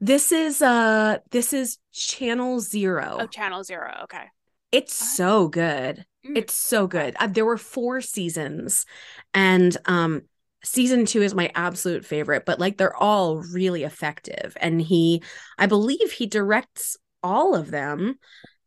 [0.00, 3.16] This is uh this is Channel 0.
[3.20, 4.00] Oh, Channel Zero.
[4.04, 4.24] Okay.
[4.70, 5.16] It's Alright.
[5.16, 6.06] so good.
[6.26, 6.36] Mm.
[6.38, 7.16] It's so good.
[7.18, 8.86] Uh, there were four seasons,
[9.32, 10.22] and um,
[10.64, 12.44] season two is my absolute favorite.
[12.44, 14.56] But like, they're all really effective.
[14.60, 15.22] And he,
[15.58, 18.16] I believe, he directs all of them,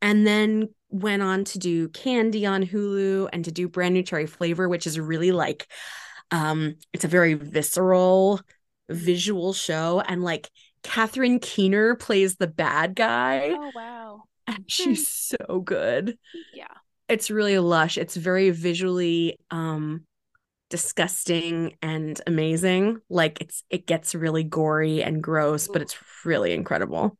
[0.01, 4.25] and then went on to do Candy on Hulu and to do Brand New Cherry
[4.27, 5.67] Flavor, which is really like,
[6.31, 8.39] um, it's a very visceral
[8.89, 10.49] visual show, and like.
[10.83, 14.23] Catherine Keener plays the bad guy, Oh wow.
[14.45, 16.17] and she's so good
[16.55, 16.67] Yeah.
[17.09, 20.05] it's really lush it's very visually um
[20.69, 27.17] disgusting and amazing like it's it gets really gory and gross but it's really incredible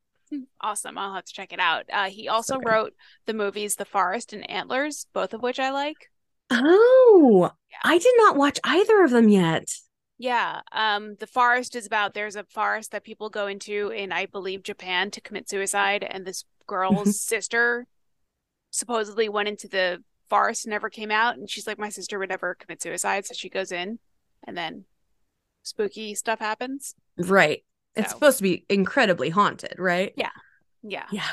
[0.59, 0.97] Awesome.
[0.97, 1.85] I'll have to check it out.
[1.89, 2.93] Uh, he also wrote
[3.27, 6.09] the movies The Forest and Antlers, both of which I like.
[6.51, 7.77] oh Yeah.
[7.83, 9.69] i did not watch either of them yet
[10.17, 10.61] Yeah.
[10.71, 14.63] Um, The Forest is about there's a forest that people go into in, I believe,
[14.63, 17.85] Japan to commit suicide, and this girl's sister
[18.71, 22.55] supposedly went into the forest never came out, and she's like, My sister would never
[22.55, 23.99] commit suicide, so she goes in,
[24.45, 24.85] and then
[25.63, 26.95] spooky stuff happens.
[27.17, 27.63] right
[27.95, 30.29] it's supposed to be incredibly haunted right Yeah.
[30.83, 31.05] Yeah.
[31.11, 31.27] yeah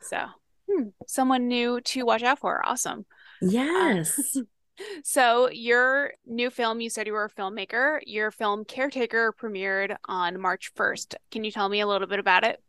[0.00, 0.26] So
[0.70, 2.64] hmm, someone new to watch out for.
[2.66, 3.06] Awesome.
[3.40, 4.36] yes
[5.04, 8.00] So your new film, you said you were a filmmaker.
[8.06, 11.16] Your film Caretaker premiered on March 1st.
[11.30, 12.62] Can you tell me a little bit about it?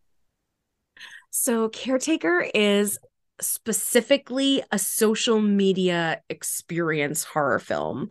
[1.30, 3.00] So, Caretaker is
[3.42, 8.10] specifically a social media experience horror film.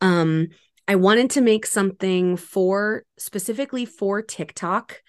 [0.00, 0.48] Um,
[0.88, 5.02] I wanted to make something for specifically for TikTok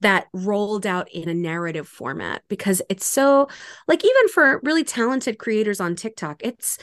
[0.00, 3.48] that rolled out in a narrative format because it's so
[3.88, 6.78] like even for really talented creators on TikTok, it's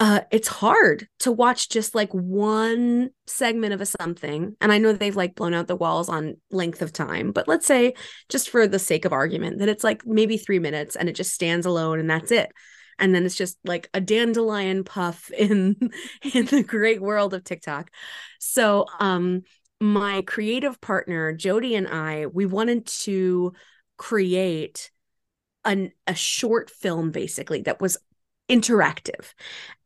[0.00, 4.92] uh it's hard to watch just like one segment of a something and i know
[4.92, 7.94] they've like blown out the walls on length of time but let's say
[8.28, 11.32] just for the sake of argument that it's like maybe 3 minutes and it just
[11.32, 12.52] stands alone and that's it.
[12.98, 15.76] And then it's just like a dandelion puff in
[16.34, 17.90] in the great world of TikTok.
[18.38, 19.42] So um
[19.80, 23.52] my creative partner Jody and I we wanted to
[23.98, 24.90] create
[25.64, 27.98] an a short film basically that was
[28.48, 29.34] interactive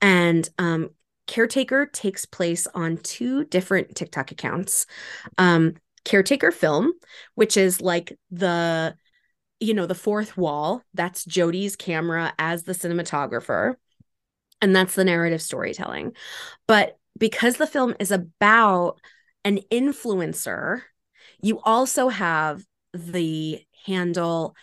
[0.01, 0.90] and um
[1.27, 4.87] caretaker takes place on two different tiktok accounts
[5.38, 6.92] um caretaker film
[7.35, 8.94] which is like the
[9.61, 10.83] you know, the fourth wall.
[10.94, 13.75] That's jody's camera as the cinematographer.
[14.62, 16.14] And that's the narrative storytelling.
[16.66, 19.01] But because the film is about
[19.44, 20.83] an influencer,
[21.42, 24.55] you also have the handle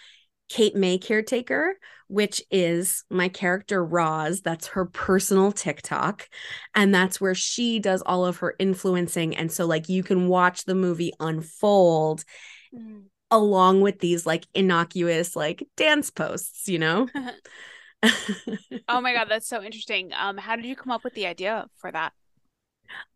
[0.49, 1.75] Cape May caretaker,
[2.07, 4.41] which is my character Roz.
[4.41, 6.27] That's her personal TikTok.
[6.73, 9.35] And that's where she does all of her influencing.
[9.35, 12.23] And so, like, you can watch the movie unfold
[12.73, 13.03] mm.
[13.29, 17.07] along with these, like, innocuous, like, dance posts, you know?
[18.87, 20.11] oh my God, that's so interesting.
[20.13, 22.13] Um, how did you come up with the idea for that?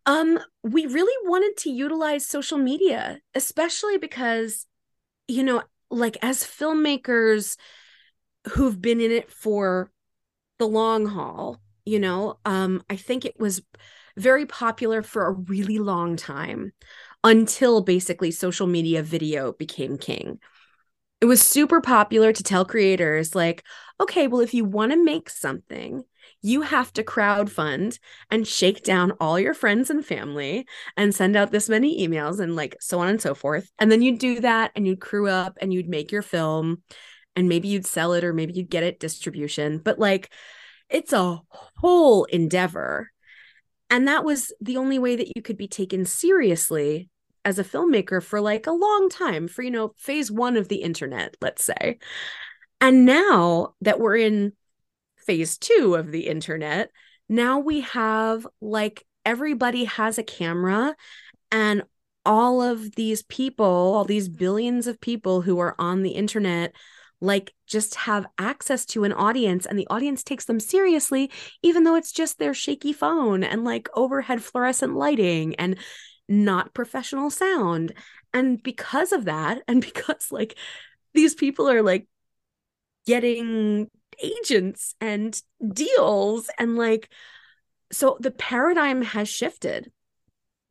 [0.06, 4.66] Um, we really wanted to utilize social media, especially because,
[5.28, 7.56] you know, like as filmmakers
[8.48, 9.90] who've been in it for
[10.58, 13.62] the long haul, you know, um, I think it was
[14.16, 16.72] very popular for a really long time
[17.24, 20.38] until basically social media video became king.
[21.20, 23.62] It was super popular to tell creators, like,
[24.00, 26.02] okay, well, if you want to make something,
[26.40, 31.36] you have to crowd fund and shake down all your friends and family and send
[31.36, 33.70] out this many emails and like so on and so forth.
[33.78, 36.82] And then you'd do that and you'd crew up and you'd make your film
[37.36, 39.78] and maybe you'd sell it or maybe you'd get it distribution.
[39.78, 40.30] But like
[40.88, 41.40] it's a
[41.76, 43.10] whole endeavor.
[43.90, 47.08] And that was the only way that you could be taken seriously
[47.44, 50.82] as a filmmaker for like a long time, for, you know, phase one of the
[50.82, 51.98] internet, let's say.
[52.80, 54.52] And now that we're in
[55.18, 56.90] phase two of the internet,
[57.28, 60.94] now we have like everybody has a camera
[61.50, 61.82] and
[62.24, 66.74] all of these people, all these billions of people who are on the internet,
[67.22, 71.30] like just have access to an audience and the audience takes them seriously,
[71.62, 75.78] even though it's just their shaky phone and like overhead fluorescent lighting and
[76.28, 77.94] not professional sound.
[78.34, 80.58] And because of that, and because like
[81.14, 82.08] these people are like
[83.06, 83.88] getting
[84.22, 85.40] agents and
[85.72, 87.08] deals and like
[87.90, 89.90] so the paradigm has shifted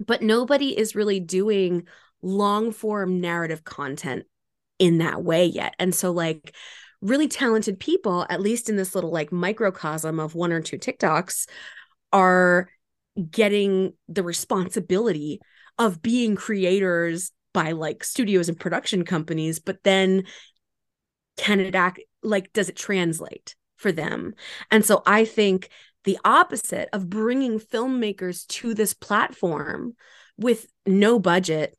[0.05, 1.87] but nobody is really doing
[2.21, 4.25] long form narrative content
[4.82, 5.76] in that way yet.
[5.78, 6.56] And so like
[7.02, 11.48] really talented people at least in this little like microcosm of one or two TikToks
[12.12, 12.67] are
[13.30, 15.39] getting the responsibility
[15.78, 20.24] of being creators by like studios and production companies but then
[21.38, 24.34] can it act like does it translate for them?
[24.72, 25.70] And so i think
[26.06, 29.94] the opposite of bringing filmmakers to this platform
[30.38, 31.78] with no budget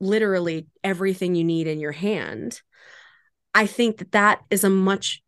[0.00, 2.60] literally everything you need in your hand.
[3.54, 5.22] I think that that is a much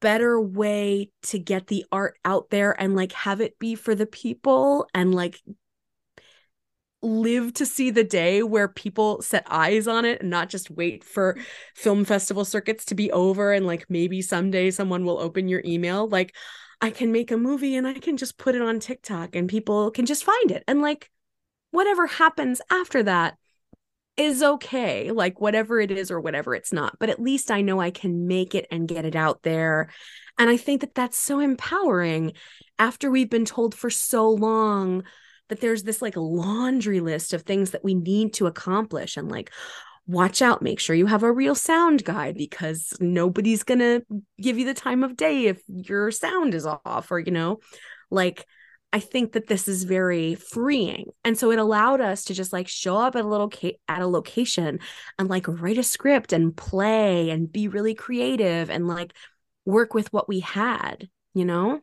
[0.00, 4.06] better way to get the art out there and like have it be for the
[4.06, 5.40] people and like
[7.02, 11.02] live to see the day where people set eyes on it and not just wait
[11.02, 11.36] for
[11.74, 16.08] film festival circuits to be over and like maybe someday someone will open your email.
[16.08, 16.34] Like
[16.80, 19.90] I can make a movie and I can just put it on TikTok and people
[19.90, 20.64] can just find it.
[20.66, 21.10] And like
[21.70, 23.36] whatever happens after that
[24.16, 27.80] is okay like whatever it is or whatever it's not but at least I know
[27.80, 29.88] I can make it and get it out there.
[30.38, 32.32] And I think that that's so empowering
[32.78, 35.04] after we've been told for so long
[35.48, 39.52] that there's this like laundry list of things that we need to accomplish and like
[40.06, 44.02] watch out make sure you have a real sound guy because nobody's going to
[44.40, 47.60] give you the time of day if your sound is off or you know
[48.10, 48.46] like
[48.92, 51.10] I think that this is very freeing.
[51.24, 54.02] And so it allowed us to just like show up at a little ca- at
[54.02, 54.80] a location
[55.18, 59.14] and like write a script and play and be really creative and like
[59.64, 61.80] work with what we had, you know?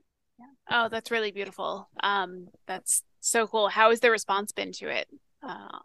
[0.69, 1.89] Oh, that's really beautiful.
[2.03, 3.69] Um that's so cool.
[3.69, 5.07] How has the response been to it?
[5.41, 5.79] Uh,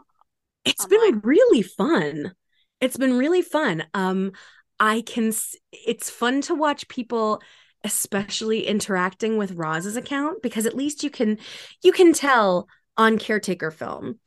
[0.65, 1.13] it's online?
[1.13, 2.35] been really fun.
[2.81, 3.85] It's been really fun.
[3.95, 4.33] Um,
[4.81, 5.33] I can.
[5.73, 7.41] It's fun to watch people,
[7.85, 11.39] especially interacting with Roz's account, because at least you can,
[11.83, 12.67] you can tell
[12.97, 14.19] on caretaker film,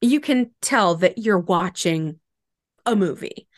[0.00, 2.20] you can tell that you're watching
[2.84, 3.48] a movie.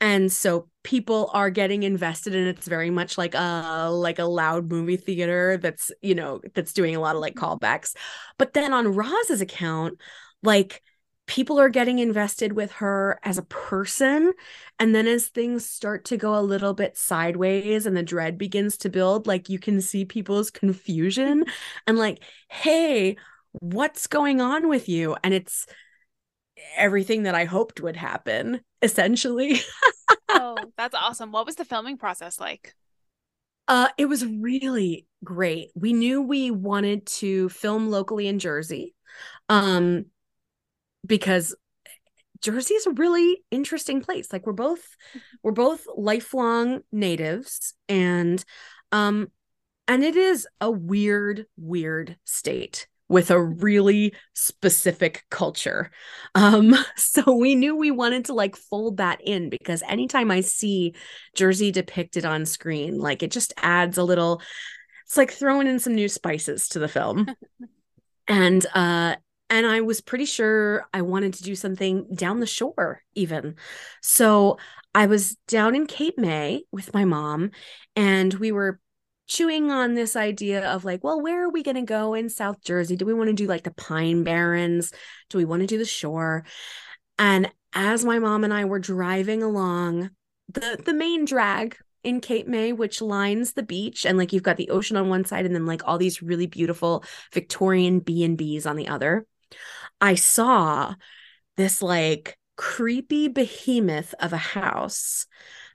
[0.00, 4.70] And so people are getting invested and it's very much like a like a loud
[4.70, 7.94] movie theater that's you know that's doing a lot of like callbacks.
[8.38, 10.00] But then on roz's account
[10.42, 10.82] like
[11.28, 14.32] people are getting invested with her as a person
[14.80, 18.76] and then as things start to go a little bit sideways and the dread begins
[18.78, 21.44] to build like you can see people's confusion
[21.86, 23.16] and like hey
[23.60, 25.66] what's going on with you and it's
[26.76, 29.60] everything that I hoped would happen, essentially.
[30.28, 31.32] oh, that's awesome.
[31.32, 32.74] What was the filming process like?
[33.66, 35.70] Uh, it was really great.
[35.74, 38.94] We knew we wanted to film locally in Jersey.
[39.48, 40.06] Um,
[41.06, 41.54] because
[42.40, 44.32] Jersey is a really interesting place.
[44.32, 44.96] Like we're both
[45.42, 48.44] we're both lifelong natives and
[48.92, 49.28] um
[49.86, 55.90] and it is a weird weird state with a really specific culture.
[56.34, 60.94] Um so we knew we wanted to like fold that in because anytime I see
[61.34, 64.42] Jersey depicted on screen, like it just adds a little
[65.06, 67.34] it's like throwing in some new spices to the film.
[68.28, 69.16] and uh
[69.50, 73.56] and I was pretty sure I wanted to do something down the shore, even.
[74.02, 74.58] So
[74.94, 77.50] I was down in Cape May with my mom,
[77.96, 78.80] and we were
[79.26, 82.62] chewing on this idea of like, well, where are we going to go in South
[82.62, 82.96] Jersey?
[82.96, 84.92] Do we want to do like the Pine Barrens?
[85.28, 86.44] Do we want to do the shore?
[87.18, 90.10] And as my mom and I were driving along,
[90.48, 94.56] the the main drag in Cape May, which lines the beach, and like you've got
[94.56, 98.38] the ocean on one side, and then like all these really beautiful Victorian B and
[98.38, 99.26] B's on the other.
[100.00, 100.94] I saw
[101.56, 105.26] this like creepy behemoth of a house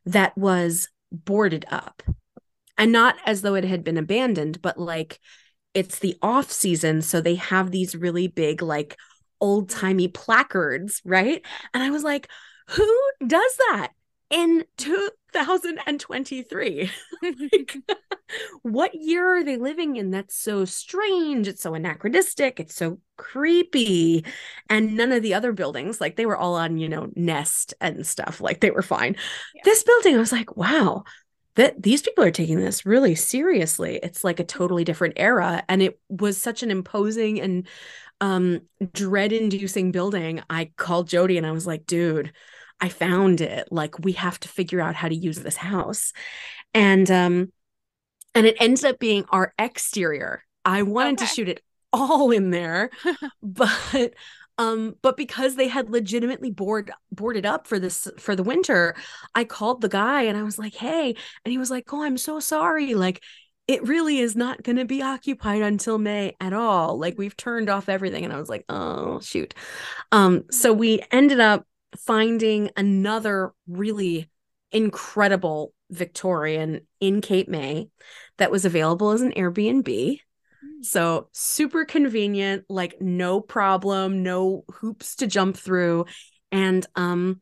[0.05, 2.03] that was boarded up.
[2.77, 5.19] And not as though it had been abandoned, but like
[5.73, 7.01] it's the off season.
[7.01, 8.97] So they have these really big, like
[9.39, 11.45] old timey placards, right?
[11.73, 12.29] And I was like,
[12.67, 13.89] who does that
[14.33, 16.91] in 2023?
[17.21, 17.77] like,
[18.63, 21.47] what year are they living in that's so strange?
[21.47, 22.59] It's so anachronistic.
[22.59, 24.25] It's so creepy.
[24.69, 28.07] And none of the other buildings, like they were all on, you know, Nest and
[28.07, 29.15] stuff, like they were fine.
[29.53, 29.61] Yeah.
[29.65, 31.03] This building, I was like, wow,
[31.55, 33.99] that these people are taking this really seriously.
[34.01, 35.63] It's like a totally different era.
[35.69, 37.67] And it was such an imposing and
[38.19, 38.61] um
[38.93, 40.41] dread-inducing building.
[40.49, 42.33] I called Jody and I was like, dude,
[42.79, 43.69] I found it.
[43.71, 46.13] Like we have to figure out how to use this house.
[46.73, 47.51] And um
[48.35, 50.43] and it ends up being our exterior.
[50.65, 51.27] I wanted okay.
[51.27, 52.89] to shoot it all in there,
[53.43, 54.13] but
[54.57, 58.95] um but because they had legitimately board boarded up for this for the winter,
[59.35, 62.17] I called the guy and I was like, "Hey," and he was like, "Oh, I'm
[62.17, 62.95] so sorry.
[62.95, 63.21] Like
[63.67, 66.99] it really is not going to be occupied until May at all.
[66.99, 69.53] Like we've turned off everything." And I was like, "Oh, shoot."
[70.11, 71.65] Um so we ended up
[71.97, 74.29] finding another really
[74.71, 77.89] incredible Victorian in Cape May
[78.37, 80.19] that was available as an Airbnb.
[80.61, 80.81] Hmm.
[80.81, 86.05] So super convenient, like no problem, no hoops to jump through.
[86.51, 87.41] And um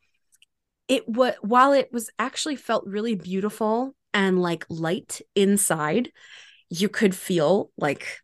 [0.87, 6.11] it what while it was actually felt really beautiful and like light inside,
[6.69, 8.19] you could feel like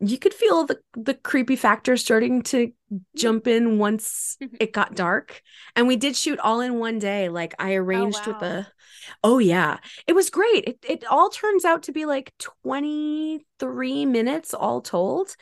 [0.00, 2.72] you could feel the the creepy factor starting to
[3.14, 5.42] jump in once it got dark.
[5.76, 7.28] And we did shoot all in one day.
[7.28, 8.38] Like i oh, arranged oh, wow.
[8.38, 8.66] with the
[9.22, 9.78] oh yeah.
[10.06, 10.64] It was great.
[10.64, 15.36] It, it all turns out to be like 23 minutes all told.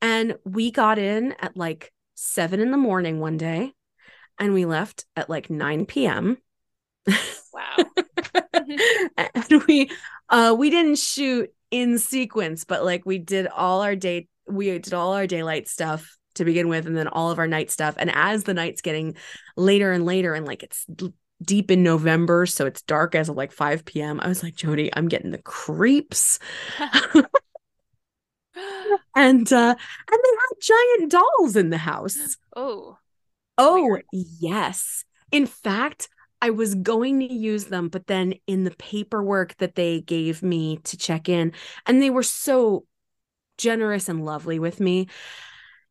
[0.00, 3.72] And we got in at like 7 in the morning one day.
[4.38, 6.38] And we left at like 9 p.m
[7.56, 7.76] wow.
[9.16, 9.90] And we
[10.28, 14.94] uh we didn't shoot in sequence, but like we did all our day, we did
[14.94, 17.94] all our daylight stuff to begin with, and then all of our night stuff.
[17.98, 19.16] And as the night's getting
[19.56, 20.86] later and later, and like it's
[21.42, 24.90] deep in November, so it's dark as of like 5 p.m., I was like, Jody,
[24.94, 26.38] I'm getting the creeps.
[29.14, 32.36] and uh and they had giant dolls in the house.
[32.54, 32.98] Oh.
[33.58, 34.04] Oh, weird.
[34.12, 35.04] yes.
[35.32, 36.08] In fact,
[36.42, 40.78] I was going to use them, but then in the paperwork that they gave me
[40.84, 41.52] to check in,
[41.86, 42.84] and they were so
[43.58, 45.08] generous and lovely with me.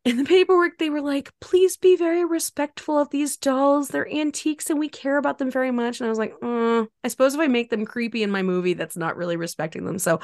[0.03, 3.87] In the paperwork, they were like, please be very respectful of these dolls.
[3.87, 5.99] They're antiques and we care about them very much.
[5.99, 8.75] And I was like, uh, I suppose if I make them creepy in my movie,
[8.75, 9.97] that's not really respecting them.
[9.97, 10.19] So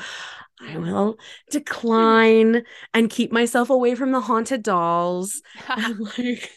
[0.62, 1.18] I will
[1.50, 2.62] decline
[2.94, 5.42] and keep myself away from the haunted dolls.
[6.18, 6.52] like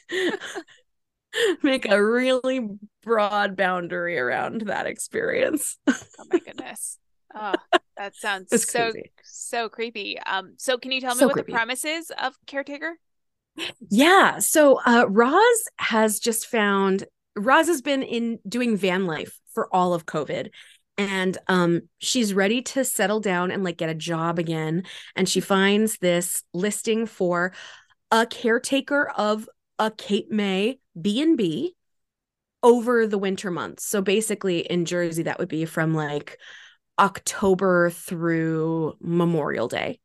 [1.63, 2.69] make a really
[3.03, 5.79] broad boundary around that experience.
[5.87, 5.95] oh
[6.31, 6.99] my goodness.
[7.35, 7.55] Oh,
[7.97, 9.13] that sounds so crazy.
[9.25, 10.19] so creepy.
[10.21, 11.53] Um, so can you tell me so what creepy.
[11.53, 12.97] the premise is of Caretaker?
[13.91, 14.39] Yeah.
[14.39, 17.05] So uh Roz has just found
[17.37, 20.51] Roz has been in doing van life for all of COVID.
[20.97, 24.85] And um she's ready to settle down and like get a job again.
[25.15, 27.53] And she finds this listing for
[28.11, 31.75] a caretaker of a Cape May B&B
[32.63, 33.85] over the winter months.
[33.85, 36.39] So basically in Jersey that would be from like
[36.99, 40.01] October through Memorial Day.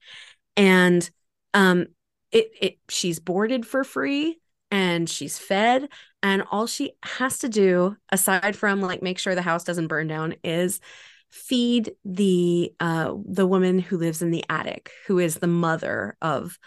[0.58, 1.10] And
[1.54, 1.88] um
[2.32, 4.40] it it she's boarded for free
[4.72, 5.90] and she's fed
[6.22, 10.08] and all she has to do aside from like make sure the house doesn't burn
[10.08, 10.80] down is
[11.32, 16.60] feed the uh the woman who lives in the attic who is the mother of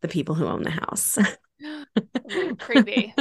[0.00, 1.18] the people who own the house
[2.58, 3.14] creepy.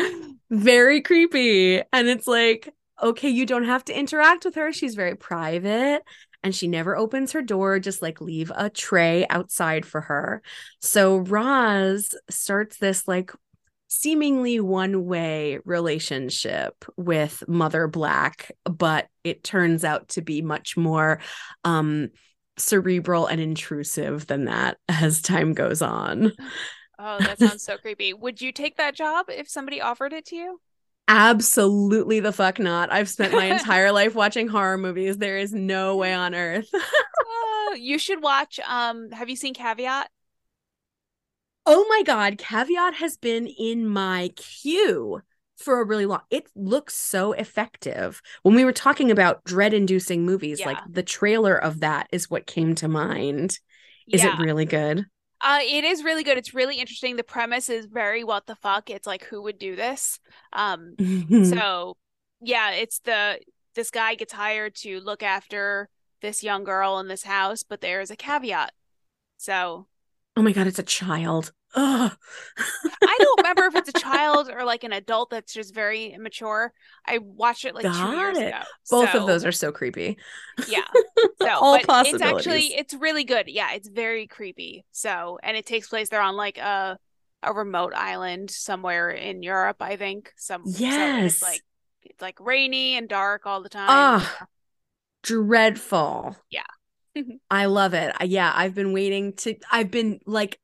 [0.50, 1.82] very creepy.
[1.92, 2.72] And it's like,
[3.02, 4.72] okay, you don't have to interact with her.
[4.72, 6.02] She's very private
[6.42, 7.78] and she never opens her door.
[7.78, 10.42] Just like leave a tray outside for her.
[10.80, 13.32] So Roz starts this like
[13.88, 21.20] seemingly one way relationship with Mother Black, but it turns out to be much more
[21.64, 22.10] um,
[22.56, 26.32] cerebral and intrusive than that as time goes on.
[27.02, 28.12] Oh, that sounds so creepy.
[28.12, 30.60] Would you take that job if somebody offered it to you?
[31.08, 32.92] Absolutely the fuck not.
[32.92, 35.16] I've spent my entire life watching horror movies.
[35.16, 36.68] There is no way on earth.
[36.74, 40.08] oh, you should watch um have you seen Caveat?
[41.64, 45.22] Oh my god, Caveat has been in my queue
[45.56, 46.20] for a really long.
[46.30, 48.20] It looks so effective.
[48.42, 50.66] When we were talking about dread-inducing movies, yeah.
[50.66, 53.58] like the trailer of that is what came to mind.
[54.08, 54.34] Is yeah.
[54.34, 55.06] it really good?
[55.42, 56.36] Uh, it is really good.
[56.36, 57.16] It's really interesting.
[57.16, 58.90] The premise is very what the fuck.
[58.90, 60.20] It's like who would do this?
[60.52, 60.96] Um,
[61.44, 61.96] so
[62.40, 63.40] yeah, it's the
[63.74, 65.88] this guy gets hired to look after
[66.20, 68.72] this young girl in this house, but there's a caveat.
[69.38, 69.86] So,
[70.36, 71.52] oh my god, it's a child.
[71.74, 72.12] Ugh.
[73.02, 76.72] I don't remember if it's a child or like an adult that's just very immature.
[77.06, 78.48] I watched it like Got two years it.
[78.48, 78.60] ago.
[78.90, 80.16] Both so, of those are so creepy.
[80.68, 80.82] Yeah.
[81.42, 82.12] So All possibilities.
[82.14, 83.48] it's actually it's really good.
[83.48, 84.84] Yeah, it's very creepy.
[84.92, 86.98] So and it takes place there on like a
[87.42, 90.32] a remote island somewhere in Europe, I think.
[90.36, 91.62] Some yes, so it's like
[92.02, 93.86] it's like rainy and dark all the time.
[93.88, 94.46] Ah,
[95.22, 96.36] dreadful.
[96.50, 96.62] Yeah.
[97.50, 98.14] I love it.
[98.24, 100.58] Yeah, I've been waiting to I've been like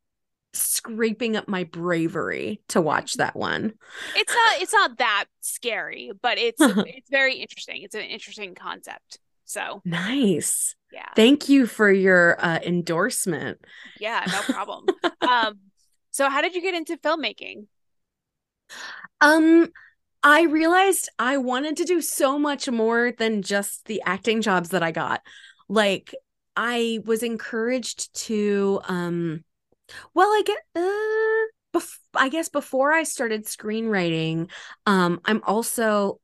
[0.56, 3.74] scraping up my bravery to watch that one.
[4.14, 7.82] It's not it's not that scary, but it's it's very interesting.
[7.82, 9.18] It's an interesting concept.
[9.44, 10.74] So nice.
[10.92, 11.06] Yeah.
[11.14, 13.58] Thank you for your uh, endorsement.
[14.00, 14.86] Yeah, no problem.
[15.20, 15.58] um
[16.10, 17.66] so how did you get into filmmaking?
[19.20, 19.68] Um
[20.22, 24.82] I realized I wanted to do so much more than just the acting jobs that
[24.82, 25.20] I got.
[25.68, 26.14] Like
[26.56, 29.44] I was encouraged to um
[30.14, 34.50] well, I get uh bef- I guess before I started screenwriting,
[34.86, 36.20] um I'm also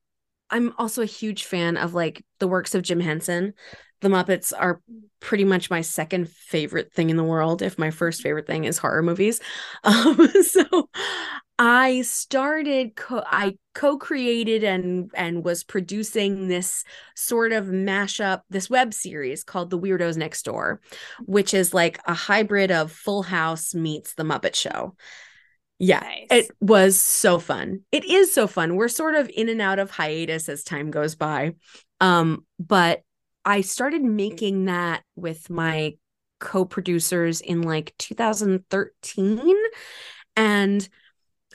[0.49, 3.53] I'm also a huge fan of like the works of Jim Henson.
[4.01, 4.81] The Muppets are
[5.21, 8.77] pretty much my second favorite thing in the world if my first favorite thing is
[8.77, 9.39] horror movies.
[9.83, 10.89] Um so
[11.59, 16.83] I started co- I co-created and and was producing this
[17.15, 20.81] sort of mashup this web series called The Weirdos Next Door,
[21.25, 24.95] which is like a hybrid of Full House meets The Muppet Show.
[25.79, 26.27] Yeah, nice.
[26.29, 27.81] it was so fun.
[27.91, 28.75] It is so fun.
[28.75, 31.55] We're sort of in and out of hiatus as time goes by.
[31.99, 33.01] Um but
[33.45, 35.95] I started making that with my
[36.39, 39.55] co-producers in like 2013
[40.35, 40.87] and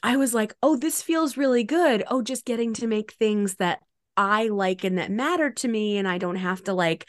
[0.03, 2.05] I was like, oh, this feels really good.
[2.09, 3.81] Oh, just getting to make things that
[4.17, 5.97] I like and that matter to me.
[5.99, 7.07] And I don't have to like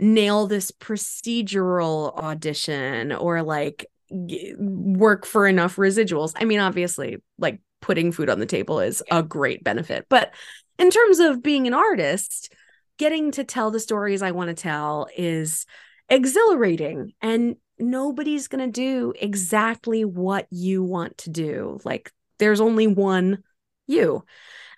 [0.00, 3.86] nail this procedural audition or like
[4.26, 6.32] g- work for enough residuals.
[6.36, 10.06] I mean, obviously, like putting food on the table is a great benefit.
[10.08, 10.34] But
[10.78, 12.52] in terms of being an artist,
[12.98, 15.64] getting to tell the stories I want to tell is
[16.08, 17.12] exhilarating.
[17.20, 21.78] And nobody's going to do exactly what you want to do.
[21.84, 23.42] Like there's only one
[23.86, 24.24] you.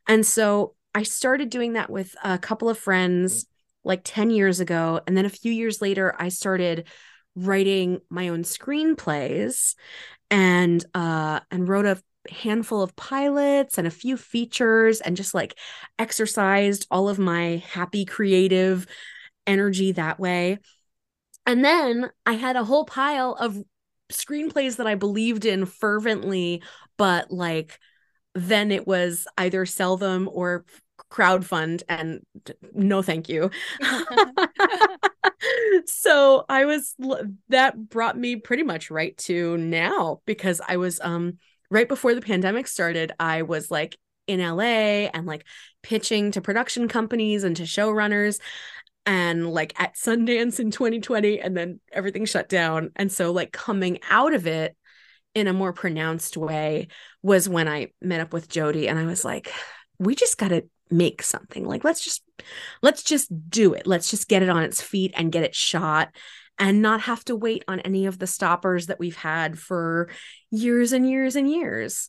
[0.08, 3.46] And so I started doing that with a couple of friends
[3.84, 5.00] like 10 years ago.
[5.06, 6.88] And then a few years later, I started
[7.36, 9.74] writing my own screenplays
[10.32, 15.56] and uh and wrote a handful of pilots and a few features and just like
[15.98, 18.86] exercised all of my happy creative
[19.46, 20.58] energy that way.
[21.46, 23.58] And then I had a whole pile of
[24.12, 26.62] screenplays that I believed in fervently,
[27.00, 27.78] but like
[28.34, 30.66] then it was either sell them or
[31.10, 32.20] crowdfund and
[32.74, 33.50] no thank you.
[35.86, 36.94] so I was
[37.48, 41.38] that brought me pretty much right to now because I was um
[41.70, 43.96] right before the pandemic started, I was like
[44.26, 45.46] in LA and like
[45.82, 48.40] pitching to production companies and to showrunners
[49.06, 54.00] and like at Sundance in 2020 and then everything shut down and so like coming
[54.10, 54.76] out of it
[55.34, 56.88] in a more pronounced way
[57.22, 59.52] was when I met up with Jody and I was like
[59.98, 61.64] we just got to make something.
[61.64, 62.22] Like let's just
[62.82, 63.86] let's just do it.
[63.86, 66.08] Let's just get it on its feet and get it shot
[66.58, 70.10] and not have to wait on any of the stoppers that we've had for
[70.50, 72.08] years and years and years.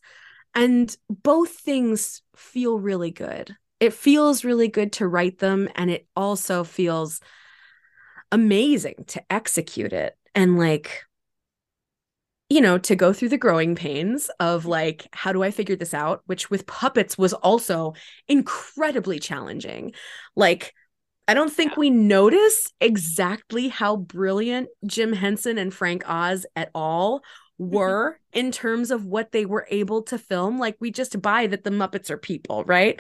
[0.54, 3.56] And both things feel really good.
[3.80, 7.22] It feels really good to write them and it also feels
[8.32, 11.04] amazing to execute it and like
[12.52, 15.94] you know, to go through the growing pains of like, how do I figure this
[15.94, 16.22] out?
[16.26, 17.94] Which with puppets was also
[18.28, 19.94] incredibly challenging.
[20.36, 20.74] Like,
[21.30, 27.20] I don't think we notice exactly how brilliant Jim Henson and Frank Oz at all
[27.58, 27.74] mm-hmm.
[27.74, 30.60] were in terms of what they were able to film.
[30.60, 33.00] Like, we just buy that the Muppets are people, right?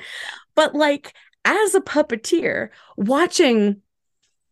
[0.55, 3.81] But like, as a puppeteer, watching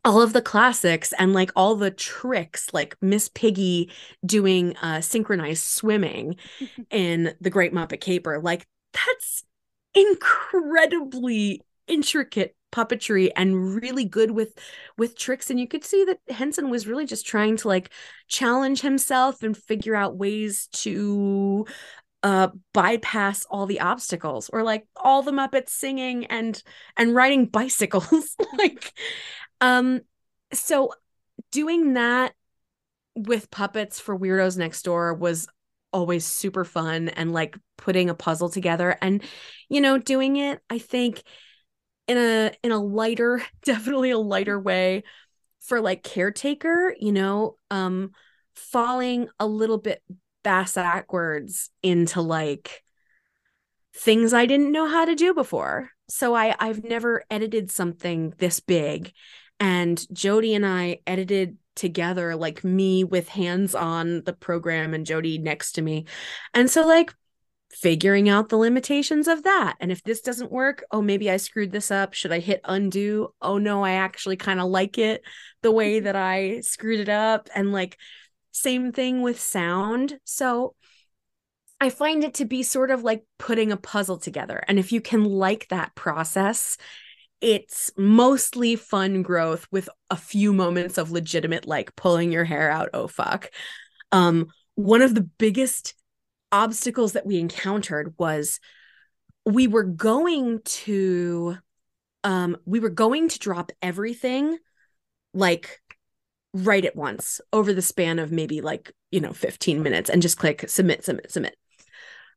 [0.06, 3.92] all of the classics and like all the tricks like miss piggy
[4.26, 6.36] doing uh synchronized swimming
[6.92, 9.44] in the great muppet caper like that's
[9.94, 14.58] incredibly intricate puppetry and really good with
[14.98, 15.50] with tricks.
[15.50, 17.90] And you could see that henson was really just trying to like
[18.28, 21.66] challenge himself and figure out ways to
[22.22, 26.62] uh bypass all the obstacles or like all the muppets singing and
[26.98, 28.36] and riding bicycles.
[28.58, 28.94] Like
[29.62, 30.02] um,
[30.54, 30.94] so
[31.52, 32.34] doing that
[33.16, 35.48] with puppets for Weirdos Next Door was
[35.92, 39.24] always super fun and like putting a puzzle together and
[39.70, 41.24] you know doing it I think
[42.08, 45.04] in a in a lighter definitely a lighter way
[45.62, 48.12] for like caretaker you know um
[48.54, 50.04] falling a little bit
[50.44, 52.84] bass backwards into like
[53.96, 55.92] things I didn't know how to do before.
[56.08, 59.12] So I I've never edited something this big
[59.60, 65.38] and Jody and I edited together like me with hands on the program and Jody
[65.38, 66.06] next to me.
[66.54, 67.14] And so like
[67.72, 69.76] figuring out the limitations of that.
[69.80, 72.14] And if this doesn't work, oh maybe I screwed this up.
[72.14, 73.30] Should I hit undo?
[73.42, 75.22] Oh no, I actually kind of like it
[75.62, 77.98] the way that I screwed it up and like
[78.52, 80.20] same thing with sound.
[80.24, 80.76] So
[81.80, 84.62] I find it to be sort of like putting a puzzle together.
[84.68, 86.76] And if you can like that process
[87.42, 92.90] it's mostly fun growth with a few moments of legitimate like pulling your hair out
[92.94, 93.50] oh fuck.
[94.12, 95.94] Um one of the biggest
[96.52, 98.60] obstacles that we encountered was
[99.46, 101.58] we were going to
[102.24, 104.58] um we were going to drop everything
[105.34, 105.80] like
[106.54, 110.38] right at once over the span of maybe like you know 15 minutes and just
[110.38, 111.56] click submit submit submit.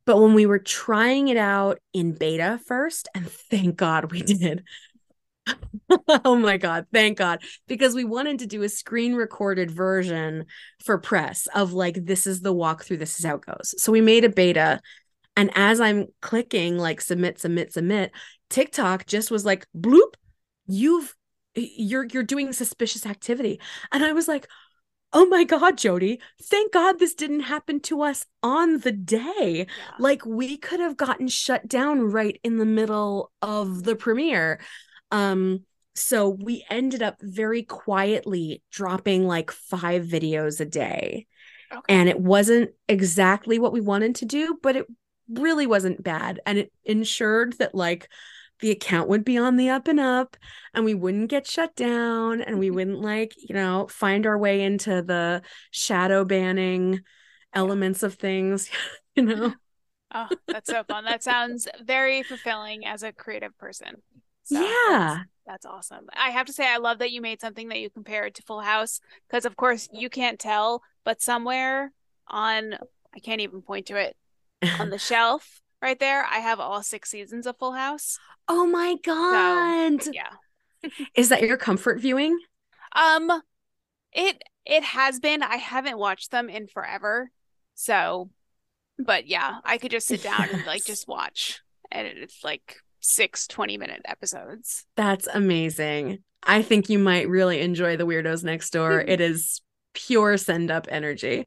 [0.05, 4.63] But when we were trying it out in beta first and thank god we did
[6.25, 7.41] oh my god thank god.
[7.67, 10.45] Because we wanted to do a screen recorded version
[10.83, 13.75] for press of like this is the walkthrough this is how it goes.
[13.77, 14.79] So we made a beta
[15.35, 18.11] and as i'm clicking like submit submit submit
[18.49, 20.13] tiktok just was like bloop
[20.67, 21.15] you've
[21.55, 23.59] you're you're doing suspicious activity.
[23.91, 24.47] And i was like
[25.15, 29.67] oh my god jody thank god this didn't happen to us on the day.
[29.67, 29.95] Yeah.
[29.99, 34.59] like we could have gotten shut down right in the middle of the premiere
[35.13, 35.63] um,
[35.95, 41.27] so we ended up very quietly dropping like five videos a day.
[41.71, 41.93] Okay.
[41.93, 44.87] And it wasn't exactly what we wanted to do, but it
[45.29, 46.39] really wasn't bad.
[46.47, 48.09] And it ensured that like
[48.59, 50.35] the account would be on the up and up
[50.73, 54.61] and we wouldn't get shut down and we wouldn't like, you know, find our way
[54.61, 57.01] into the shadow banning
[57.53, 58.69] elements of things,
[59.15, 59.53] you know.
[60.15, 61.05] Oh, that's so fun.
[61.05, 64.01] That sounds very fulfilling as a creative person.
[64.43, 65.23] So yeah.
[65.45, 66.07] That's, that's, awesome.
[66.13, 68.61] I have to say, I love that you made something that you compared to Full
[68.61, 71.91] House because, of course, you can't tell, but somewhere
[72.27, 72.75] on,
[73.15, 74.15] I can't even point to it,
[74.79, 78.17] on the shelf right there, I have all six seasons of Full House.
[78.47, 80.01] Oh my God.
[80.01, 80.89] So, yeah.
[81.15, 82.39] Is that your comfort viewing?
[82.95, 83.31] Um,
[84.11, 85.43] it it has been.
[85.43, 87.31] I haven't watched them in forever.
[87.75, 88.29] So,
[88.97, 90.53] but yeah, I could just sit down yes.
[90.53, 91.61] and like just watch.
[91.91, 94.85] And it's like six 20 minute episodes.
[94.95, 96.19] That's amazing.
[96.41, 99.01] I think you might really enjoy the Weirdos Next Door.
[99.07, 99.61] it is
[99.93, 101.45] pure send up energy.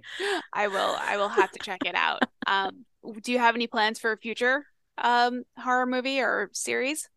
[0.53, 2.23] I will I will have to check it out.
[2.47, 2.85] Um
[3.23, 4.67] do you have any plans for a future
[4.99, 7.09] um horror movie or series?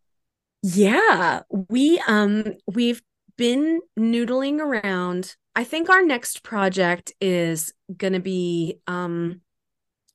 [0.64, 3.04] Yeah, we um we've
[3.38, 5.36] been noodling around.
[5.56, 9.42] I think our next project is going to be um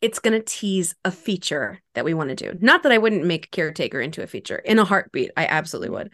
[0.04, 2.58] it's going to tease a feature that we want to do.
[2.60, 5.30] Not that I wouldn't make caretaker into a feature in a heartbeat.
[5.34, 6.12] I absolutely would.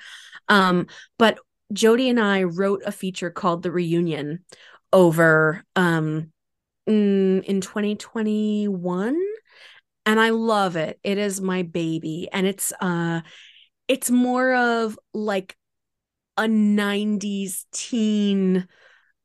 [0.49, 0.86] Um,
[1.18, 1.41] but
[1.72, 4.45] Jody and I wrote a feature called The Reunion
[4.93, 6.30] over um
[6.86, 9.20] in, in 2021
[10.07, 11.01] and I love it.
[11.03, 13.22] It is my baby and it's uh
[13.88, 15.57] it's more of like
[16.36, 18.68] a 90s teen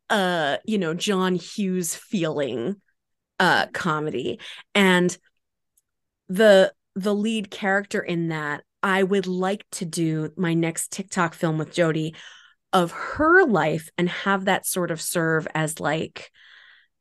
[0.09, 2.81] uh you know John Hughes feeling
[3.39, 4.39] uh comedy.
[4.73, 5.15] And
[6.29, 11.57] the the lead character in that I would like to do my next TikTok film
[11.57, 12.15] with Jody
[12.71, 16.31] of her life and have that sort of serve as like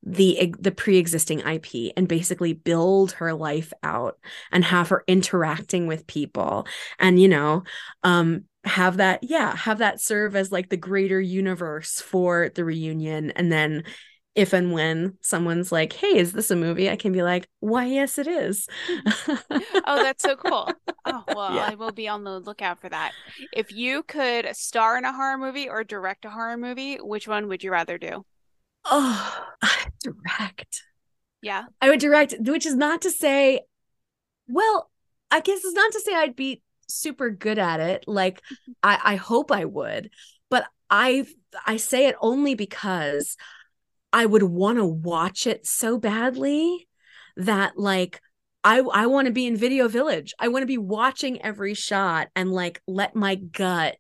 [0.02, 4.18] the the pre-existing IP and basically build her life out
[4.52, 6.66] and have her interacting with people
[6.98, 7.62] and you know
[8.02, 13.30] um have that yeah have that serve as like the greater universe for the reunion
[13.30, 13.82] and then
[14.34, 16.90] if and when someone's like hey is this a movie?
[16.90, 18.66] I can be like why yes it is.
[19.86, 20.70] Oh that's so cool.
[21.06, 21.66] Oh well yeah.
[21.70, 23.12] i will be on the lookout for that.
[23.52, 27.48] If you could star in a horror movie or direct a horror movie which one
[27.48, 28.24] would you rather do?
[28.84, 29.44] Oh
[30.02, 30.82] direct.
[31.42, 31.64] Yeah?
[31.80, 33.60] I would direct which is not to say
[34.48, 34.90] well
[35.30, 38.42] i guess it's not to say i'd be super good at it like
[38.82, 40.10] i i hope i would
[40.50, 41.26] but i
[41.66, 43.36] i say it only because
[44.14, 46.88] i would want to watch it so badly
[47.36, 48.20] that like
[48.64, 50.32] I I want to be in Video Village.
[50.38, 53.96] I want to be watching every shot and like let my gut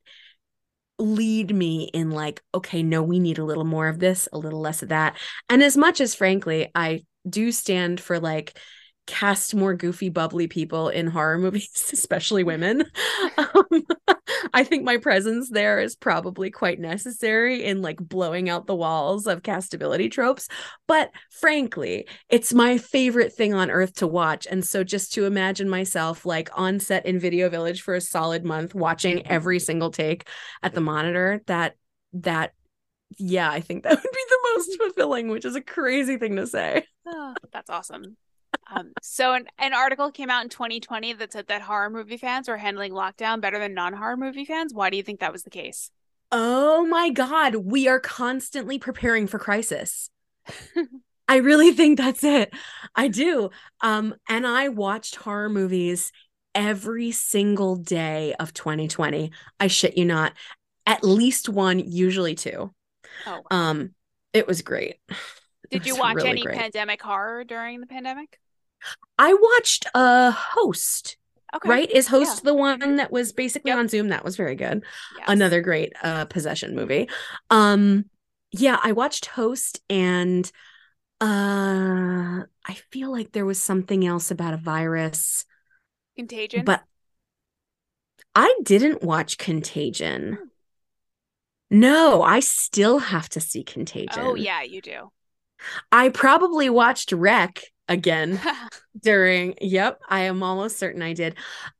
[0.98, 4.60] lead me in like okay, no, we need a little more of this, a little
[4.60, 5.18] less of that.
[5.50, 8.58] And as much as frankly, I do stand for like
[9.06, 12.84] cast more goofy bubbly people in horror movies especially women.
[13.36, 13.84] Um,
[14.54, 19.26] i think my presence there is probably quite necessary in like blowing out the walls
[19.26, 20.48] of castability tropes.
[20.86, 24.46] But frankly it's my favorite thing on earth to watch.
[24.48, 28.44] And so just to imagine myself like on set in video village for a solid
[28.44, 30.28] month watching every single take
[30.62, 31.74] at the monitor that
[32.12, 32.52] that
[33.18, 36.46] yeah i think that would be the most fulfilling which is a crazy thing to
[36.46, 36.84] say.
[37.06, 38.16] Oh, that's awesome
[38.74, 42.48] um, so an, an article came out in 2020 that said that horror movie fans
[42.48, 44.72] were handling lockdown better than non-horror movie fans.
[44.74, 45.90] Why do you think that was the case?
[46.32, 50.10] Oh my god, we are constantly preparing for crisis.
[51.28, 52.52] I really think that's it.
[52.94, 53.50] I do.
[53.80, 56.12] Um and I watched horror movies
[56.54, 59.32] every single day of 2020.
[59.60, 60.32] I shit you not.
[60.86, 62.74] At least one, usually two.
[63.26, 63.42] Oh.
[63.50, 63.94] Um
[64.32, 64.96] it was great.
[65.70, 66.58] Did you watch really any great.
[66.58, 68.38] pandemic horror during the pandemic?
[69.18, 71.16] I watched a uh, host.
[71.54, 71.68] Okay.
[71.68, 71.90] Right?
[71.90, 72.50] Is host yeah.
[72.50, 73.78] the one that was basically yep.
[73.78, 74.08] on Zoom?
[74.08, 74.82] That was very good.
[75.16, 75.24] Yes.
[75.28, 77.08] Another great uh possession movie.
[77.48, 78.06] Um
[78.50, 80.50] yeah, I watched Host and
[81.20, 85.44] uh I feel like there was something else about a virus.
[86.16, 86.64] Contagion.
[86.64, 86.82] But
[88.34, 90.38] I didn't watch Contagion.
[90.40, 90.48] Hmm.
[91.70, 94.22] No, I still have to see Contagion.
[94.22, 95.10] Oh yeah, you do.
[95.92, 98.40] I probably watched Rec again
[99.02, 101.34] during yep i am almost certain i did.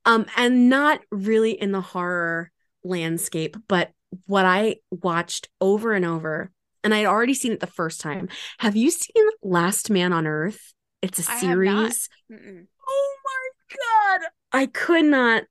[0.05, 2.51] Um and not really in the horror
[2.83, 3.91] landscape but
[4.27, 6.51] what i watched over and over
[6.83, 8.29] and i'd already seen it the first time.
[8.59, 10.73] Have you seen last man on earth?
[11.01, 12.09] It's a series.
[12.31, 14.29] Oh my god.
[14.51, 15.43] I could not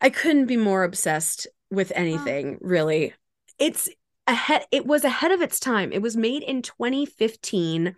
[0.00, 2.58] i couldn't be more obsessed with anything oh.
[2.66, 3.14] really.
[3.58, 3.88] It's
[4.26, 5.92] ahead it was ahead of its time.
[5.92, 7.96] It was made in 2015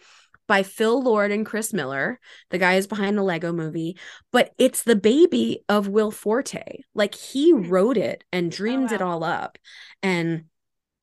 [0.50, 2.18] by Phil Lord and Chris Miller.
[2.50, 3.96] The guys behind the Lego movie,
[4.32, 6.80] but it's the baby of Will Forte.
[6.92, 7.68] Like he hmm.
[7.68, 8.94] wrote it and oh, dreamed oh, wow.
[8.96, 9.58] it all up.
[10.02, 10.46] And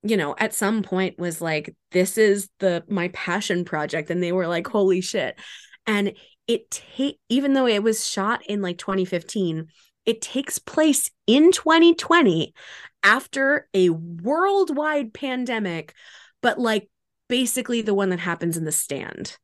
[0.04, 4.34] you know, at some point was like this is the my passion project and they
[4.34, 5.40] were like holy shit.
[5.86, 6.12] And
[6.46, 9.68] it take even though it was shot in like 2015,
[10.06, 12.54] it takes place in 2020
[13.02, 15.94] after a worldwide pandemic,
[16.42, 16.90] but like
[17.28, 19.38] basically the one that happens in the stand.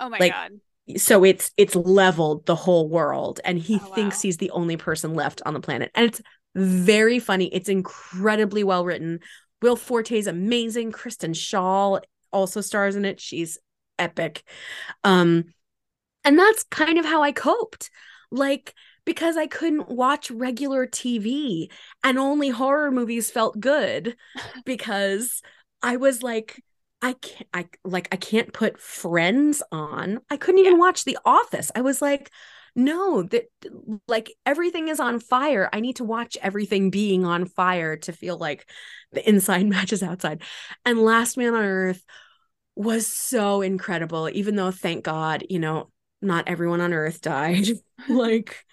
[0.00, 0.52] Oh my like, god.
[0.96, 4.20] So it's it's leveled the whole world and he oh, thinks wow.
[4.22, 5.90] he's the only person left on the planet.
[5.94, 6.22] And it's
[6.54, 7.52] very funny.
[7.52, 9.20] It's incredibly well written.
[9.60, 10.92] Will Forte's amazing.
[10.92, 12.00] Kristen Schaal
[12.32, 13.20] also stars in it.
[13.20, 13.58] She's
[13.98, 14.42] epic.
[15.04, 15.44] Um
[16.24, 17.90] and that's kind of how I coped.
[18.30, 18.74] Like
[19.04, 21.70] because I couldn't watch regular TV
[22.04, 24.16] and only horror movies felt good
[24.64, 25.42] because
[25.82, 26.62] I was like
[27.00, 30.20] I can't I like I can't put friends on.
[30.30, 30.78] I couldn't even yeah.
[30.78, 31.70] watch The Office.
[31.74, 32.30] I was like,
[32.74, 33.44] no, that
[34.06, 35.68] like everything is on fire.
[35.72, 38.68] I need to watch everything being on fire to feel like
[39.12, 40.42] the inside matches outside.
[40.84, 42.04] And Last Man on Earth
[42.74, 45.90] was so incredible, even though thank God, you know,
[46.22, 47.66] not everyone on earth died.
[48.08, 48.64] like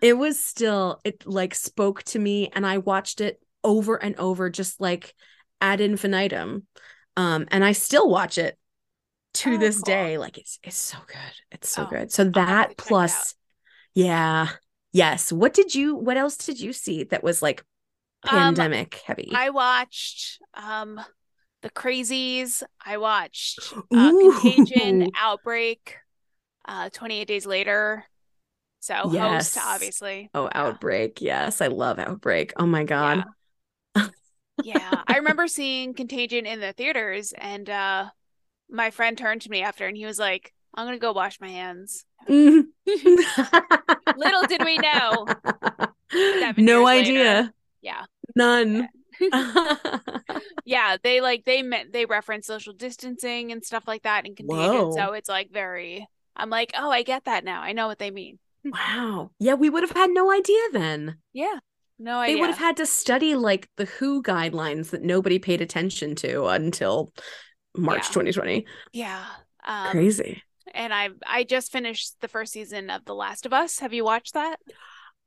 [0.00, 4.50] it was still it like spoke to me and I watched it over and over
[4.50, 5.14] just like
[5.60, 6.66] ad infinitum
[7.18, 8.56] um and i still watch it
[9.34, 9.84] to oh, this cool.
[9.84, 10.18] day.
[10.18, 11.16] Like it's it's so good.
[11.50, 12.12] It's so oh, good.
[12.12, 13.34] So that plus
[13.94, 14.48] yeah.
[14.92, 15.32] Yes.
[15.32, 17.62] What did you what else did you see that was like
[18.24, 19.30] um, pandemic um, heavy?
[19.34, 21.00] I watched um
[21.62, 22.62] the crazies.
[22.84, 23.60] I watched
[23.94, 25.96] uh, contagion outbreak
[26.66, 28.04] uh 28 days later.
[28.80, 29.54] So yes.
[29.54, 30.30] host obviously.
[30.34, 30.50] Oh yeah.
[30.54, 31.20] outbreak.
[31.20, 32.52] Yes i love outbreak.
[32.56, 33.18] Oh my god.
[33.18, 33.24] yeah
[34.62, 38.10] yeah, I remember seeing Contagion in the theaters, and uh,
[38.70, 41.48] my friend turned to me after and he was like, I'm gonna go wash my
[41.48, 42.04] hands.
[42.28, 42.64] Mm.
[42.86, 45.26] Little did we know.
[46.56, 47.14] no idea.
[47.14, 47.52] Later.
[47.80, 48.04] Yeah.
[48.36, 48.88] None.
[50.64, 54.70] yeah, they like they meant they reference social distancing and stuff like that and contagion.
[54.70, 54.92] Whoa.
[54.92, 56.06] So it's like very
[56.36, 57.62] I'm like, oh, I get that now.
[57.62, 58.38] I know what they mean.
[58.64, 59.30] wow.
[59.40, 61.18] Yeah, we would have had no idea then.
[61.32, 61.58] Yeah.
[61.98, 62.36] No idea.
[62.36, 66.46] They would have had to study like the WHO guidelines that nobody paid attention to
[66.46, 67.12] until
[67.76, 68.12] March yeah.
[68.12, 68.66] 2020.
[68.92, 69.24] Yeah.
[69.64, 70.42] Um, Crazy.
[70.74, 73.80] And I I just finished the first season of The Last of Us.
[73.80, 74.60] Have you watched that?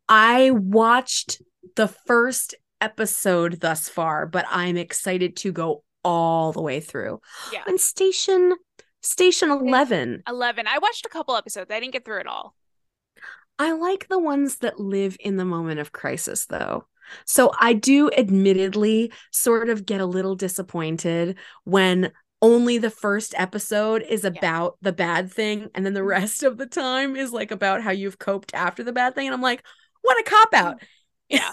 [0.08, 1.42] I watched
[1.76, 7.22] the first episode thus far, but I'm excited to go all the way through.
[7.52, 7.64] Yeah.
[7.68, 8.56] On station
[9.02, 10.24] station 11.
[10.28, 10.68] 11.
[10.68, 11.72] I watched a couple episodes.
[11.72, 12.56] I didn't get through it all.
[13.62, 16.88] I like the ones that live in the moment of crisis though.
[17.26, 24.02] So I do admittedly sort of get a little disappointed when only the first episode
[24.02, 24.90] is about yeah.
[24.90, 26.10] the bad thing and then the mm-hmm.
[26.10, 29.34] rest of the time is like about how you've coped after the bad thing and
[29.36, 29.64] I'm like,
[30.02, 30.82] what a cop out.
[31.30, 31.52] Yeah.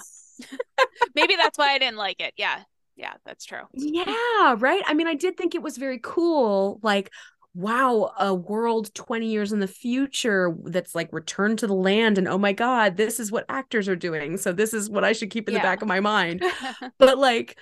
[1.14, 2.32] Maybe that's why I didn't like it.
[2.38, 2.62] Yeah.
[2.96, 3.62] Yeah, that's true.
[3.74, 4.82] Yeah, right?
[4.86, 7.12] I mean, I did think it was very cool like
[7.58, 12.28] wow, a world 20 years in the future that's like return to the land and
[12.28, 14.36] oh my god, this is what actors are doing.
[14.36, 15.60] So this is what I should keep in yeah.
[15.60, 16.44] the back of my mind.
[16.98, 17.58] but like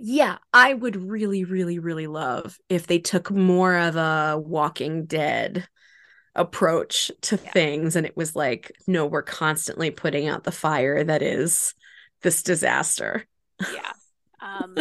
[0.00, 5.68] yeah, I would really really really love if they took more of a walking dead
[6.34, 7.50] approach to yeah.
[7.50, 11.74] things and it was like no, we're constantly putting out the fire that is
[12.22, 13.26] this disaster.
[13.60, 13.92] Yeah.
[14.40, 14.76] Um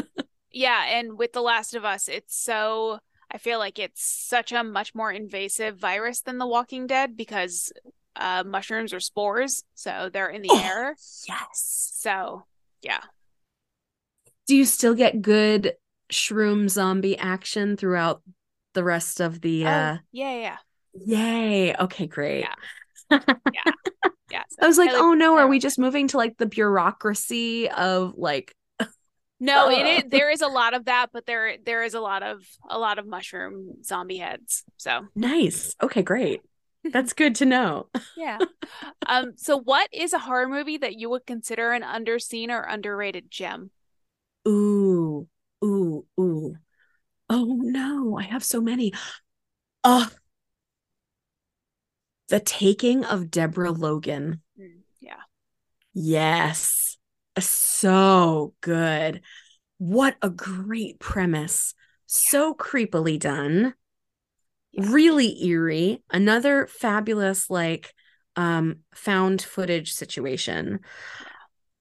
[0.52, 3.00] yeah, and with The Last of Us, it's so
[3.32, 7.72] I feel like it's such a much more invasive virus than the Walking Dead because
[8.16, 10.96] uh, mushrooms are spores, so they're in the oh, air.
[11.28, 11.92] Yes.
[11.96, 12.46] So,
[12.82, 13.02] yeah.
[14.48, 15.74] Do you still get good
[16.12, 18.22] shroom zombie action throughout
[18.74, 19.66] the rest of the?
[19.66, 19.98] Oh, uh...
[20.12, 20.58] yeah, yeah.
[20.94, 21.76] Yay!
[21.76, 22.46] Okay, great.
[23.12, 23.20] Yeah.
[23.54, 23.72] yeah.
[24.32, 24.44] Yeah.
[24.50, 28.16] So I was like, oh no, are we just moving to like the bureaucracy of
[28.18, 28.56] like
[29.46, 32.24] no, it is, there is a lot of that, but there there is a lot
[32.24, 34.64] of a lot of mushroom zombie heads.
[34.78, 35.76] So nice.
[35.82, 36.42] Okay, great.
[36.84, 37.88] That's good to know.
[38.18, 38.40] yeah.
[39.06, 39.34] Um.
[39.38, 43.72] So, what is a horror movie that you would consider an underseen or underrated gem?
[44.48, 45.28] Ooh,
[45.64, 46.56] ooh, ooh.
[47.30, 48.94] Oh no, I have so many.
[49.84, 50.10] Oh,
[52.30, 54.42] the taking of Deborah Logan.
[54.60, 55.22] Mm, yeah.
[55.94, 56.95] Yes
[57.40, 59.22] so good.
[59.78, 61.74] What a great premise.
[62.06, 63.74] So creepily done.
[64.72, 64.90] Yeah.
[64.90, 66.04] Really eerie.
[66.12, 67.94] Another fabulous, like,
[68.36, 70.80] um, found footage situation.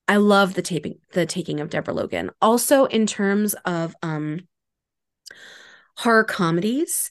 [0.07, 2.31] I love the taping, the taking of Deborah Logan.
[2.41, 4.47] Also, in terms of um
[5.97, 7.11] horror comedies,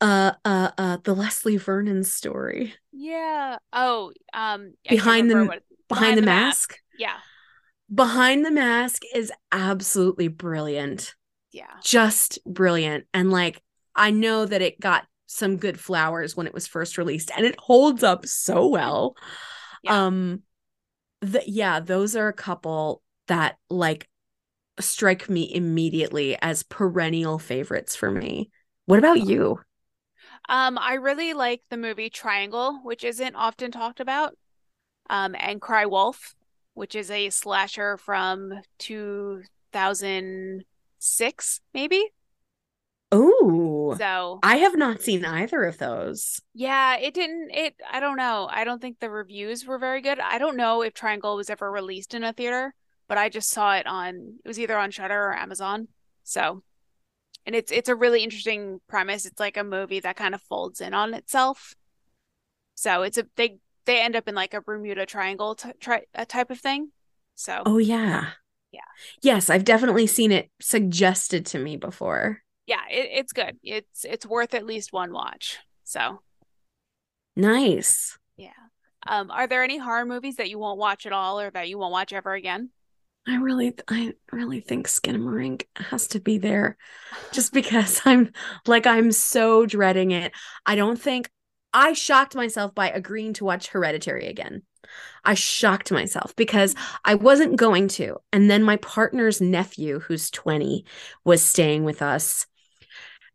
[0.00, 2.74] uh, uh, uh, the Leslie Vernon story.
[2.92, 3.58] Yeah.
[3.72, 6.70] Oh, um, behind the behind, behind, the, the mask.
[6.70, 6.80] mask.
[6.98, 7.18] Yeah.
[7.92, 11.14] Behind the Mask is absolutely brilliant.
[11.52, 11.74] Yeah.
[11.82, 13.04] Just brilliant.
[13.12, 13.62] And like,
[13.94, 17.58] I know that it got some good flowers when it was first released and it
[17.58, 19.16] holds up so well.
[19.82, 20.06] Yeah.
[20.06, 20.42] Um,
[21.20, 24.08] the, yeah, those are a couple that like
[24.80, 28.50] strike me immediately as perennial favorites for me.
[28.86, 29.60] What about you?
[30.48, 34.36] Um, I really like the movie Triangle, which isn't often talked about.
[35.08, 36.34] Um, and Cry Wolf
[36.74, 42.10] which is a slasher from 2006, maybe.
[43.14, 46.40] Oh, so I have not seen either of those.
[46.54, 47.50] Yeah, it didn't.
[47.50, 48.48] It I don't know.
[48.50, 50.18] I don't think the reviews were very good.
[50.18, 52.74] I don't know if Triangle was ever released in a theater,
[53.08, 54.38] but I just saw it on.
[54.42, 55.88] It was either on Shudder or Amazon.
[56.24, 56.62] So,
[57.44, 59.26] and it's it's a really interesting premise.
[59.26, 61.74] It's like a movie that kind of folds in on itself.
[62.76, 66.26] So it's a they they end up in like a Bermuda Triangle t- tri- a
[66.26, 66.90] type of thing.
[67.34, 67.62] So.
[67.66, 68.30] Oh yeah.
[68.72, 68.80] Yeah.
[69.20, 72.42] Yes, I've definitely seen it suggested to me before.
[72.66, 73.58] Yeah, it, it's good.
[73.62, 75.58] It's it's worth at least one watch.
[75.84, 76.22] So.
[77.36, 78.18] Nice.
[78.36, 78.50] Yeah.
[79.06, 81.78] Um, are there any horror movies that you won't watch at all, or that you
[81.78, 82.70] won't watch ever again?
[83.26, 86.76] I really, I really think Skin and Skinamarink has to be there,
[87.32, 88.32] just because I'm
[88.66, 90.32] like I'm so dreading it.
[90.66, 91.30] I don't think
[91.72, 94.62] I shocked myself by agreeing to watch Hereditary again.
[95.24, 98.16] I shocked myself because I wasn't going to.
[98.32, 100.84] And then my partner's nephew, who's 20,
[101.24, 102.46] was staying with us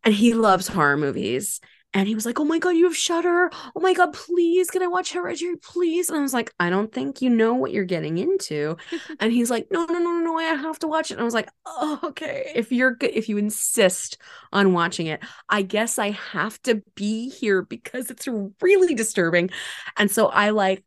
[0.04, 1.60] and he loves horror movies.
[1.98, 3.50] And he was like, "Oh my god, you have Shudder!
[3.74, 6.92] Oh my god, please, can I watch Hereditary, please?" And I was like, "I don't
[6.92, 8.76] think you know what you're getting into."
[9.20, 11.24] and he's like, "No, no, no, no, no, I have to watch it." And I
[11.24, 12.52] was like, "Oh, okay.
[12.54, 14.16] If you're good, if you insist
[14.52, 18.28] on watching it, I guess I have to be here because it's
[18.62, 19.50] really disturbing."
[19.96, 20.84] And so I like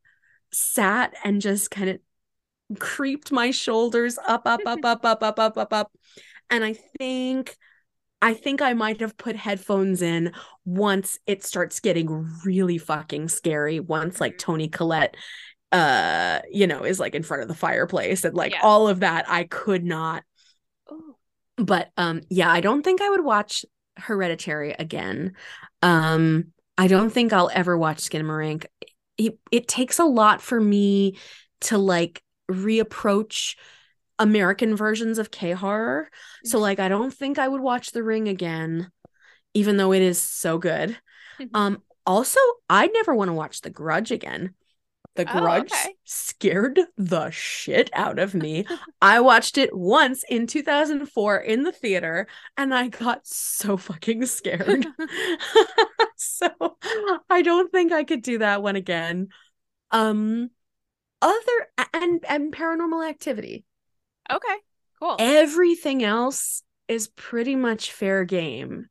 [0.54, 2.00] sat and just kind of
[2.80, 5.92] creeped my shoulders up, up, up, up, up, up, up, up, up,
[6.50, 7.58] and I think
[8.22, 13.80] I think I might have put headphones in once it starts getting really fucking scary.
[13.80, 15.16] Once like Toni Collette
[15.72, 18.60] uh you know is like in front of the fireplace and like yeah.
[18.62, 20.24] all of that I could not
[20.92, 21.16] Ooh.
[21.56, 23.66] but um yeah I don't think I would watch
[23.96, 25.34] Hereditary again
[25.82, 26.48] um
[26.78, 28.66] I don't think I'll ever watch Skinamarink
[29.18, 31.18] it, it takes a lot for me
[31.62, 33.56] to like reapproach
[34.22, 36.08] American versions of K horror.
[36.46, 36.62] So mm-hmm.
[36.62, 38.92] like I don't think I would watch The Ring again
[39.54, 40.98] even though it is so good.
[41.40, 41.56] Mm-hmm.
[41.56, 44.54] Um also I'd never want to watch The Grudge again.
[45.16, 45.96] The oh, Grudge oh, okay.
[46.06, 48.66] scared the shit out of me.
[49.02, 54.86] I watched it once in 2004 in the theater and I got so fucking scared.
[56.16, 56.78] so
[57.28, 59.30] I don't think I could do that one again.
[59.90, 60.52] Um
[61.24, 63.66] other and and paranormal activity.
[64.30, 64.56] Okay,
[65.00, 65.16] cool.
[65.20, 68.88] Everything else is pretty much fair game.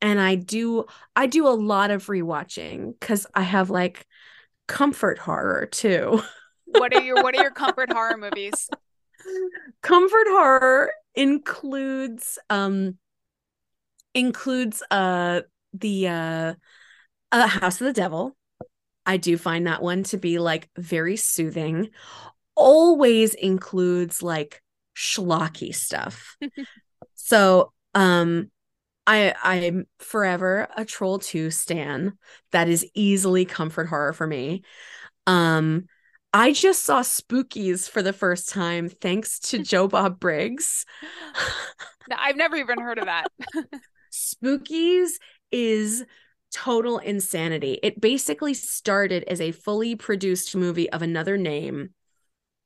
[0.00, 4.06] And I do I do a lot of rewatching cuz I have like
[4.66, 6.22] comfort horror too.
[6.64, 8.68] what are your what are your comfort horror movies?
[9.82, 12.98] Comfort horror includes um
[14.14, 15.42] includes uh
[15.74, 16.54] the uh,
[17.30, 18.36] uh House of the Devil.
[19.04, 21.90] I do find that one to be like very soothing.
[22.54, 24.61] Always includes like
[24.94, 26.36] schlocky stuff.
[27.14, 28.50] so um
[29.06, 32.18] I I'm forever a troll 2 stan.
[32.52, 34.62] That is easily comfort horror for me.
[35.26, 35.86] Um
[36.34, 40.86] I just saw Spookies for the first time thanks to Joe Bob Briggs.
[42.10, 43.26] I've never even heard of that.
[44.12, 45.10] Spookies
[45.50, 46.04] is
[46.52, 47.78] total insanity.
[47.82, 51.90] It basically started as a fully produced movie of another name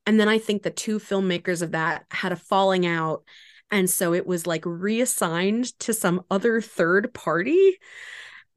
[0.07, 3.23] and then I think the two filmmakers of that had a falling out.
[3.69, 7.77] And so it was like reassigned to some other third party.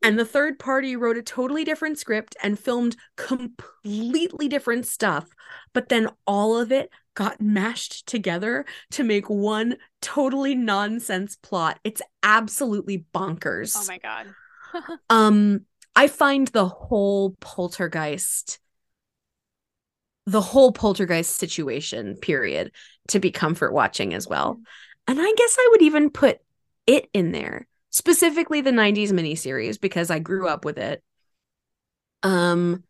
[0.01, 5.28] And the third party wrote a totally different script and filmed completely different stuff.
[5.72, 11.80] But then all of it got mashed together to make one totally nonsense plot.
[11.82, 13.76] It's absolutely bonkers.
[13.76, 14.34] Oh my God.
[15.11, 15.62] um,
[15.96, 18.61] I find the whole poltergeist
[20.27, 22.73] the whole poltergeist situation period
[23.09, 24.55] to be comfort watching as well.
[24.55, 24.62] Mm-hmm.
[25.09, 26.39] and i guess i would even put
[26.87, 31.03] it in there specifically the 90s miniseries because i grew up with it.
[32.23, 32.85] Um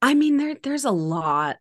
[0.00, 1.56] i mean there there's a lot.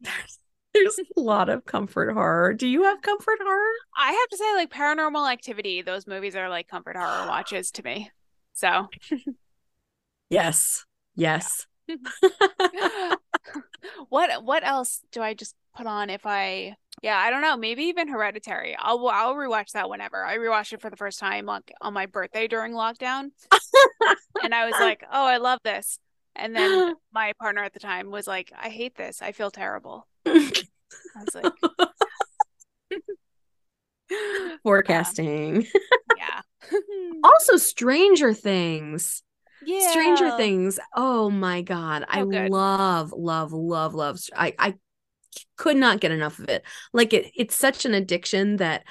[0.00, 0.38] There's,
[0.74, 2.54] there's a lot of comfort horror.
[2.54, 3.72] Do you have comfort horror?
[3.96, 7.82] I have to say like paranormal activity those movies are like comfort horror watches to
[7.82, 8.10] me.
[8.54, 8.88] So.
[10.30, 10.84] Yes.
[11.16, 11.66] Yes
[14.08, 17.84] what what else do I just put on if I yeah, I don't know, maybe
[17.84, 18.76] even Hereditary.
[18.78, 20.24] I'll I'll rewatch that whenever.
[20.24, 23.30] I rewatched it for the first time like on my birthday during lockdown.
[24.42, 25.98] and I was like, "Oh, I love this."
[26.36, 29.22] And then my partner at the time was like, "I hate this.
[29.22, 30.52] I feel terrible." I
[31.24, 31.52] was like
[34.62, 35.66] forecasting.
[36.16, 36.40] Yeah.
[36.70, 36.80] yeah.
[37.22, 39.22] also Stranger Things.
[39.66, 39.90] Yeah.
[39.90, 40.78] Stranger Things.
[40.94, 42.04] Oh my god.
[42.08, 44.74] I love love love love I I
[45.56, 46.64] could not get enough of it.
[46.92, 48.84] Like it it's such an addiction that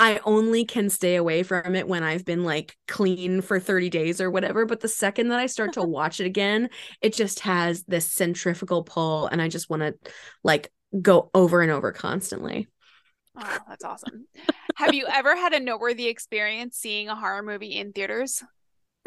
[0.00, 4.20] I only can stay away from it when I've been like clean for 30 days
[4.20, 4.66] or whatever.
[4.66, 8.82] But the second that I start to watch it again, it just has this centrifugal
[8.82, 9.94] pull and I just want to
[10.42, 12.68] like go over and over constantly.
[13.38, 14.26] Oh, that's awesome.
[14.74, 18.42] Have you ever had a noteworthy experience seeing a horror movie in theaters?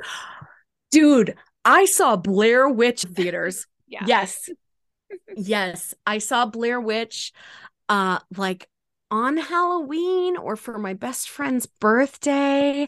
[0.95, 1.35] dude,
[1.65, 3.67] I saw Blair Witch theaters.
[3.87, 4.05] yeah.
[4.07, 4.49] Yes.
[5.35, 5.93] yes.
[6.07, 7.33] I saw Blair Witch
[7.87, 8.67] uh like
[9.11, 12.87] on Halloween or for my best friend's birthday.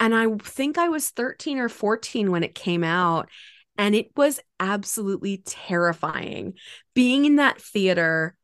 [0.00, 3.28] And I think I was 13 or 14 when it came out.
[3.76, 6.54] And it was absolutely terrifying.
[6.94, 8.36] Being in that theater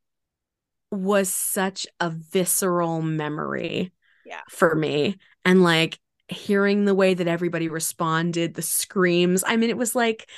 [0.91, 3.93] was such a visceral memory
[4.27, 4.41] yeah.
[4.49, 5.17] for me.
[5.45, 5.99] And like
[6.31, 9.45] hearing the way that everybody responded, the screams.
[9.47, 10.29] I mean, it was like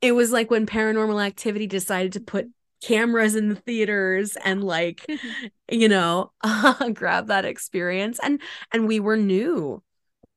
[0.00, 2.46] it was like when paranormal activity decided to put
[2.82, 5.06] cameras in the theaters and like
[5.70, 6.30] you know
[6.94, 8.40] grab that experience and
[8.72, 9.82] and we were new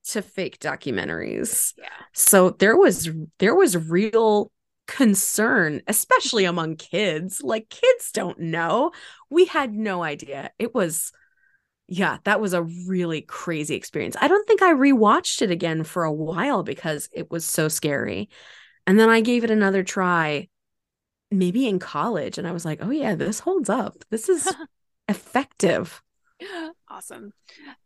[0.06, 1.74] to fake documentaries.
[1.78, 1.90] Yeah.
[2.14, 3.10] So there was
[3.40, 4.52] there was real
[4.88, 7.42] concern, especially among kids.
[7.44, 8.92] Like kids don't know.
[9.30, 10.52] We had no idea.
[10.58, 11.12] It was
[11.88, 14.16] yeah, that was a really crazy experience.
[14.20, 18.30] I don't think I rewatched it again for a while because it was so scary.
[18.86, 20.50] And then I gave it another try
[21.30, 24.04] maybe in college and I was like, "Oh yeah, this holds up.
[24.10, 24.54] This is
[25.10, 26.02] effective."
[26.90, 27.34] Awesome.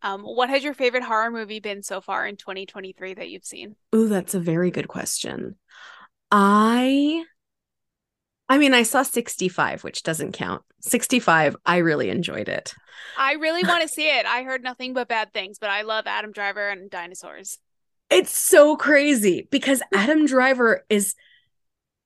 [0.02, 3.76] Um, what has your favorite horror movie been so far in 2023 that you've seen?
[3.93, 5.56] Oh, that's a very good question.
[6.32, 7.24] I
[8.52, 10.62] I mean, I saw 65, which doesn't count.
[10.82, 12.74] 65, I really enjoyed it.
[13.18, 14.26] I really want to see it.
[14.26, 17.60] I heard nothing but bad things, but I love Adam Driver and dinosaurs.
[18.10, 21.16] It's so crazy because Adam Driver is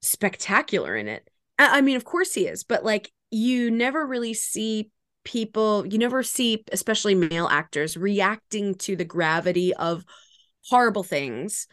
[0.04, 1.28] spectacular in it.
[1.58, 4.91] I mean, of course he is, but like you never really see
[5.24, 10.06] people, you never see, especially male actors, reacting to the gravity of
[10.70, 11.66] horrible things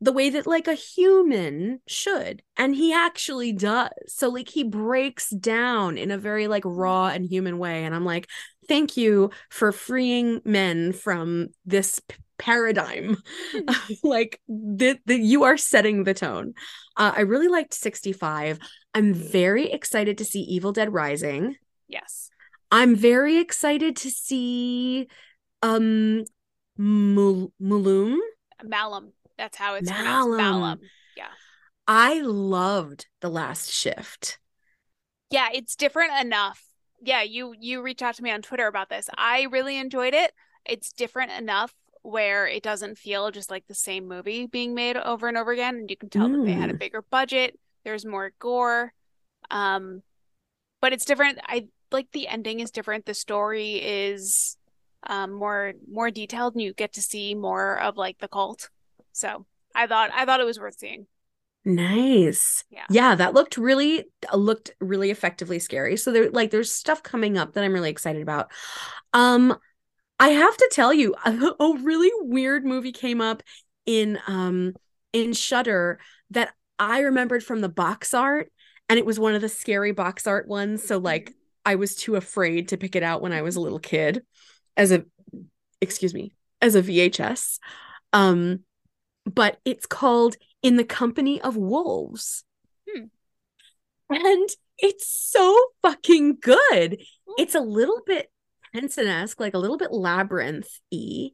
[0.00, 3.88] the way that like a human should and he actually does.
[4.08, 8.04] So like he breaks down in a very like raw and human way and i'm
[8.04, 8.28] like
[8.68, 13.16] thank you for freeing men from this p- paradigm
[14.02, 16.54] like that you are setting the tone.
[16.96, 18.58] Uh, i really liked 65
[18.94, 21.56] i'm very excited to see evil dead rising.
[21.88, 22.30] Yes.
[22.70, 25.08] i'm very excited to see
[25.62, 26.24] um
[26.76, 28.18] Mul- Mulum?
[28.64, 29.12] Malum.
[29.36, 30.36] That's how it's Malum.
[30.36, 30.80] Malum.
[31.86, 34.38] I loved the last shift.
[35.30, 36.62] Yeah, it's different enough.
[37.02, 39.08] Yeah, you you reached out to me on Twitter about this.
[39.16, 40.32] I really enjoyed it.
[40.64, 45.26] It's different enough where it doesn't feel just like the same movie being made over
[45.28, 46.78] and over again and you can tell that they had a Mm.
[46.78, 47.58] bigger budget.
[47.84, 48.92] There's more gore.
[49.50, 50.02] Um
[50.80, 51.38] but it's different.
[51.44, 53.06] I like the ending is different.
[53.06, 54.56] The story is
[55.06, 58.70] um more more detailed and you get to see more of like the cult.
[59.14, 61.06] So, I thought I thought it was worth seeing.
[61.64, 62.62] Nice.
[62.70, 62.84] Yeah.
[62.90, 65.96] Yeah, that looked really uh, looked really effectively scary.
[65.96, 68.52] So there like there's stuff coming up that I'm really excited about.
[69.12, 69.56] Um
[70.20, 73.42] I have to tell you a, a really weird movie came up
[73.86, 74.74] in um
[75.12, 75.98] in Shudder
[76.30, 78.52] that I remembered from the box art
[78.88, 81.32] and it was one of the scary box art ones so like
[81.64, 84.22] I was too afraid to pick it out when I was a little kid
[84.76, 85.04] as a
[85.80, 87.58] excuse me as a VHS
[88.12, 88.60] um
[89.32, 92.44] but it's called In the Company of Wolves
[92.88, 93.04] Hmm.
[94.10, 94.48] and
[94.78, 97.00] it's so fucking good
[97.38, 98.30] it's a little bit
[98.74, 101.30] Henson-esque, like a little bit labyrinth-y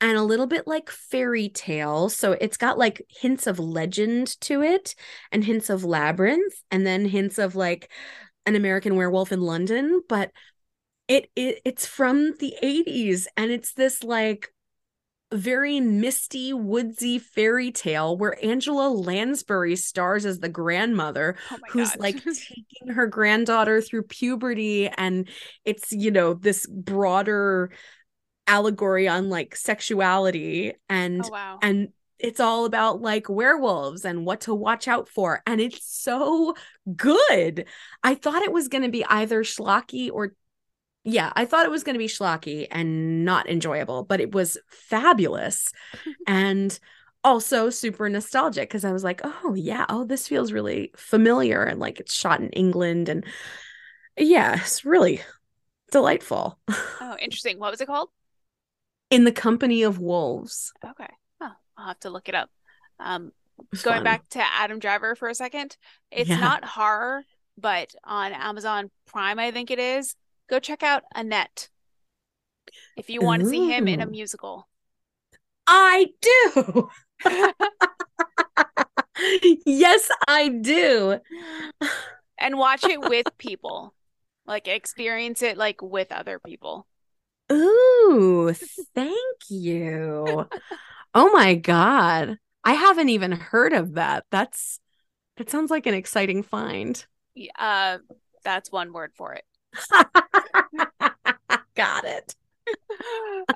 [0.00, 2.08] and a little bit like fairy tale.
[2.08, 4.94] So it's got like hints of legend to it
[5.30, 7.90] and hints of labyrinth and then hints of like
[8.46, 10.32] an American werewolf in London, but
[11.06, 14.52] it, it it's from the 80s and it's this like
[15.32, 22.00] very misty woodsy fairy tale where Angela Lansbury stars as the grandmother Oh who's god.
[22.00, 25.28] like taking her granddaughter through puberty and
[25.64, 27.70] it's you know this broader
[28.46, 31.58] allegory on like sexuality and oh wow.
[31.62, 36.54] and it's all about like werewolves and what to watch out for and it's so
[36.96, 37.66] good
[38.02, 40.34] i thought it was going to be either schlocky or
[41.04, 44.58] yeah i thought it was going to be schlocky and not enjoyable but it was
[44.68, 45.72] fabulous
[46.26, 46.78] and
[47.24, 51.80] also super nostalgic because i was like oh yeah oh this feels really familiar and
[51.80, 53.24] like it's shot in england and
[54.18, 55.20] yeah it's really
[55.92, 56.58] delightful
[57.00, 57.58] Oh, interesting.
[57.58, 58.10] What was it called?
[59.10, 61.08] in the company of wolves Okay.
[61.40, 62.50] Oh, I'll have to look it up.
[62.98, 63.32] Um,
[63.72, 64.04] It going fun.
[64.04, 65.76] back to Adam Driver for a second.
[66.10, 66.38] It's Yeah.
[66.38, 67.24] not horror,
[67.58, 70.14] but on Amazon Prime, I think it is.
[70.50, 71.68] Go check out Annette.
[72.96, 74.68] If you want to see him in a musical.
[75.64, 76.88] I do.
[79.64, 81.20] yes, I do.
[82.38, 83.94] and watch it with people.
[84.44, 86.88] Like experience it like with other people.
[87.52, 88.52] Ooh,
[88.92, 90.48] thank you.
[91.14, 92.38] Oh my God.
[92.64, 94.24] I haven't even heard of that.
[94.32, 94.80] That's
[95.36, 97.06] that sounds like an exciting find.
[97.56, 97.98] Uh
[98.42, 99.44] that's one word for it.
[101.80, 102.34] Got it.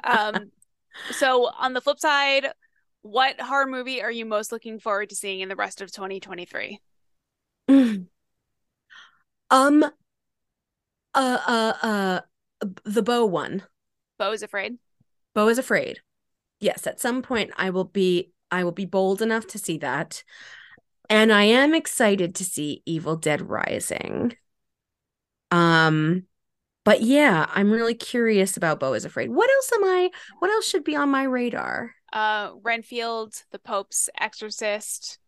[0.02, 0.50] Um
[1.10, 2.46] so on the flip side,
[3.02, 6.80] what horror movie are you most looking forward to seeing in the rest of 2023?
[9.50, 9.84] Um
[11.14, 12.20] uh uh uh
[12.84, 13.62] the Beau one.
[14.18, 14.78] Beau is afraid.
[15.34, 16.00] Beau is afraid.
[16.60, 20.24] Yes, at some point I will be I will be bold enough to see that.
[21.10, 24.34] And I am excited to see Evil Dead Rising.
[25.50, 26.24] Um
[26.84, 29.30] but yeah, I'm really curious about Beau is afraid.
[29.30, 31.94] What else am I what else should be on my radar?
[32.12, 35.18] uh, Renfield, The Pope's Exorcist.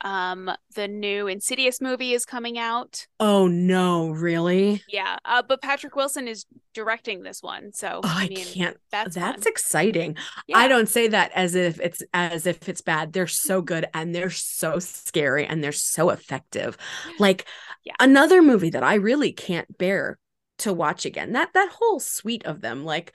[0.00, 3.08] Um, the new Insidious movie is coming out.
[3.18, 4.82] Oh no, really?
[4.88, 8.76] Yeah, uh, but Patrick Wilson is directing this one, so Oh, I, I can't.
[8.92, 9.52] that's That's fun.
[9.52, 10.16] exciting.
[10.46, 10.58] Yeah.
[10.58, 13.12] I don't say that as if it's as if it's bad.
[13.12, 16.78] They're so good and they're so scary and they're so effective.
[17.18, 17.46] Like
[17.84, 17.94] Yeah.
[17.98, 20.16] another movie that I really can't bear
[20.58, 21.32] to watch again.
[21.32, 22.84] That that whole suite of them.
[22.84, 23.12] Like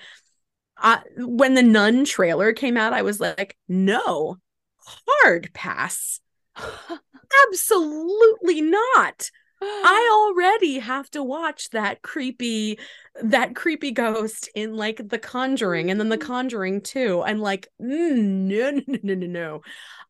[0.82, 4.38] uh, when the Nun trailer came out, I was like, no,
[4.78, 6.20] hard pass.
[7.48, 9.30] Absolutely not.
[9.62, 12.80] I already have to watch that creepy
[13.22, 18.18] that creepy ghost in like The Conjuring and then The Conjuring 2 and like mm,
[18.18, 19.62] no no no no no no.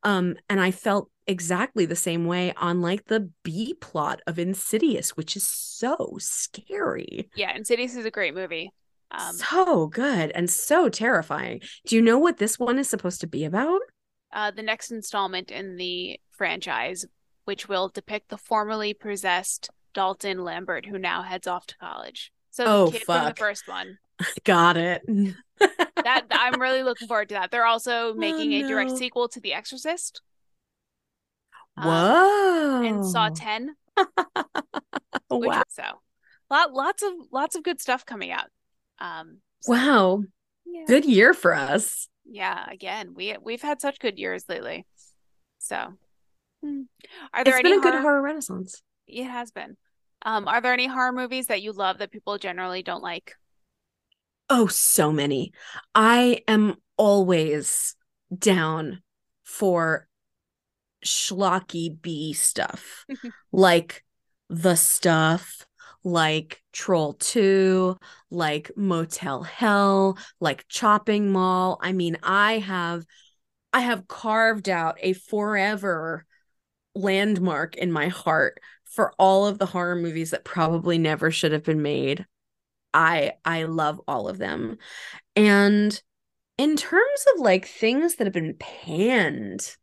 [0.03, 5.15] Um and I felt exactly the same way on like the B plot of Insidious
[5.17, 7.30] which is so scary.
[7.36, 8.71] yeah, Insidious is a great movie.
[9.11, 11.61] Um, so good and so terrifying.
[11.86, 13.82] Do you know what this one is supposed to be about?
[14.34, 17.05] uh, the next installment in the franchise,
[17.45, 22.32] which will depict the formerly possessed Dalton Lambert, who now heads off to college.
[22.49, 23.99] So the Oh, kid from the first one.
[24.43, 25.03] Got it.
[26.03, 27.51] That I'm really looking forward to that.
[27.51, 30.21] They're also making a direct Oh, sequel to The Exorcist.
[31.78, 32.82] Um, Whoa.
[32.84, 33.76] and Saw 10.
[35.30, 35.63] Wow.
[35.69, 35.84] So,
[36.51, 38.45] lot lots of lots of good stuff coming out.
[38.99, 40.24] Um, so, Wow.
[40.65, 40.84] yeah.
[40.86, 42.07] Good year for us.
[42.26, 44.86] Yeah, again, we we've had such good years lately.
[45.57, 45.93] So,
[46.63, 46.82] hmm.
[47.34, 48.84] are there It's any been a good horror- horror renaissance.
[49.07, 49.76] It has been.
[50.24, 53.34] Um, are there any horror movies that you love that people generally don't like?
[54.49, 55.51] Oh, so many.
[55.95, 57.95] I am always
[58.38, 59.01] down
[59.43, 60.07] for
[61.06, 63.06] schlocky B stuff,
[63.51, 64.04] like
[64.49, 65.66] the stuff,
[66.04, 67.97] like Troll 2,
[68.30, 71.80] like Motel Hell, like Chopping Mall.
[71.82, 73.06] I mean, I have
[73.72, 76.26] I have carved out a forever
[76.95, 81.64] landmark in my heart for all of the horror movies that probably never should have
[81.64, 82.26] been made.
[82.93, 84.78] I I love all of them.
[85.36, 85.99] And
[86.58, 89.76] in terms of like things that have been panned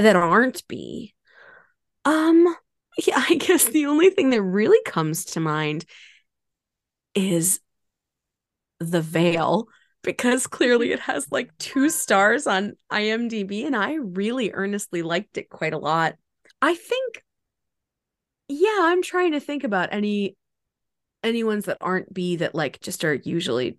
[0.00, 1.14] that aren't B,
[2.04, 2.56] um
[3.06, 5.84] yeah, I guess the only thing that really comes to mind
[7.14, 7.60] is
[8.80, 9.68] The Veil
[10.02, 15.48] because clearly it has like two stars on IMDb and I really earnestly liked it
[15.48, 16.14] quite a lot.
[16.62, 17.22] I think
[18.48, 20.36] yeah, I'm trying to think about any
[21.22, 23.76] any ones that aren't B that like just are usually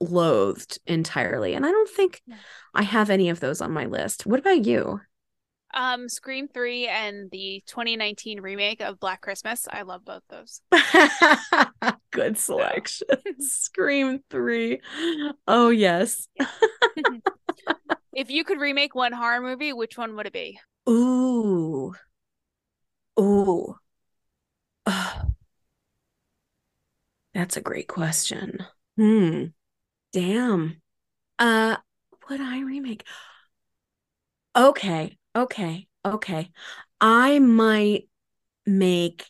[0.00, 1.54] loathed entirely.
[1.54, 2.22] And I don't think
[2.74, 4.26] I have any of those on my list.
[4.26, 5.00] What about you?
[5.76, 9.68] Um, Scream 3 and the 2019 remake of Black Christmas.
[9.70, 10.62] I love both those.
[12.10, 13.08] Good selection.
[13.40, 14.80] Scream 3.
[15.46, 16.28] Oh, yes.
[18.16, 20.58] If you could remake one horror movie, which one would it be?
[20.88, 21.92] Ooh.
[23.20, 23.76] Ooh.
[27.34, 28.64] That's a great question.
[28.96, 29.48] Hmm.
[30.14, 30.80] Damn.
[31.38, 31.76] Uh,
[32.30, 33.04] would I remake?
[34.56, 36.50] Okay, okay, okay.
[37.00, 38.08] I might
[38.64, 39.26] make.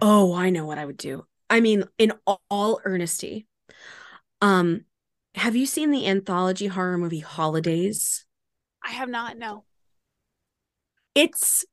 [0.00, 1.26] Oh, I know what I would do.
[1.48, 3.46] I mean, in all, earnesty.
[4.40, 4.84] Um,
[5.34, 8.26] have you seen the anthology horror movie Holidays?
[8.84, 9.64] I have not, no.
[11.14, 11.64] it's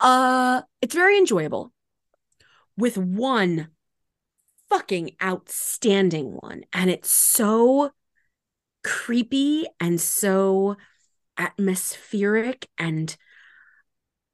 [0.00, 1.72] uh it's very enjoyable
[2.76, 3.68] with one
[4.68, 7.90] fucking outstanding one and it's so
[8.84, 10.76] creepy and so
[11.38, 13.16] atmospheric and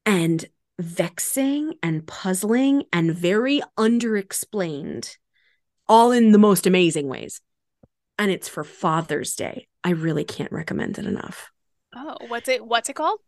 [0.06, 0.46] and
[0.80, 5.16] vexing and puzzling and very underexplained
[5.86, 7.40] all in the most amazing ways
[8.18, 11.50] and it's for father's day i really can't recommend it enough
[11.96, 13.20] Oh, what's it what's it called?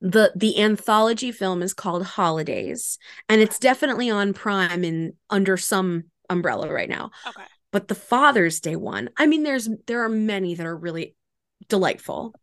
[0.00, 6.04] the the anthology film is called Holidays and it's definitely on Prime in under some
[6.28, 7.10] umbrella right now.
[7.26, 7.44] Okay.
[7.70, 11.14] But the Father's Day one, I mean there's there are many that are really
[11.68, 12.34] delightful.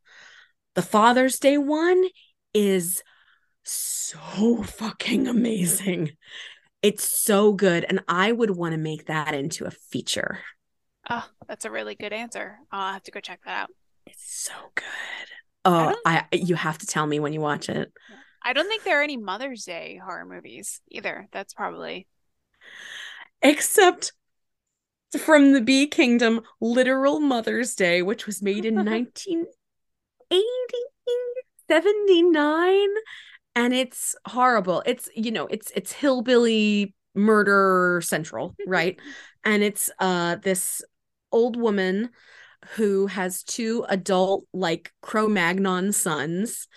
[0.75, 2.05] The Father's Day one
[2.53, 3.03] is
[3.63, 6.11] so fucking amazing.
[6.81, 10.39] It's so good and I would want to make that into a feature.
[11.09, 12.57] Oh, that's a really good answer.
[12.71, 13.69] I'll have to go check that out.
[14.05, 14.85] It's so good.
[15.65, 17.91] Oh, don't- I you have to tell me when you watch it.
[18.43, 21.27] I don't think there are any Mother's Day horror movies either.
[21.31, 22.07] That's probably
[23.41, 24.13] except
[25.19, 28.75] from the Bee Kingdom, literal Mother's Day, which was made in
[30.31, 32.89] 1980, 79.
[33.55, 34.81] And it's horrible.
[34.85, 38.99] It's, you know, it's it's hillbilly murder central, right?
[39.43, 40.83] and it's uh this
[41.31, 42.09] old woman
[42.75, 46.67] who has two adult, like Cro Magnon sons,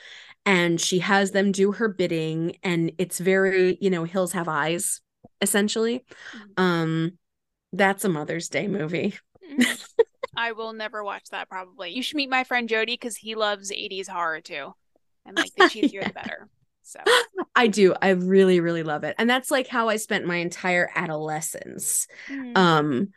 [0.47, 2.57] and she has them do her bidding.
[2.63, 5.01] And it's very, you know, Hills Have Eyes,
[5.41, 6.05] essentially.
[6.35, 6.63] Mhm.
[6.63, 7.19] Um,
[7.73, 9.15] that's a Mother's Day movie.
[10.37, 11.91] I will never watch that probably.
[11.91, 14.75] You should meet my friend Jody because he loves 80s horror too.
[15.27, 16.07] And like the cheesier Yeah.
[16.07, 16.49] the better.
[16.83, 17.01] So
[17.55, 17.95] I do.
[18.01, 19.15] I really, really love it.
[19.19, 22.07] And that's like how I spent my entire adolescence.
[22.29, 23.09] mm, Um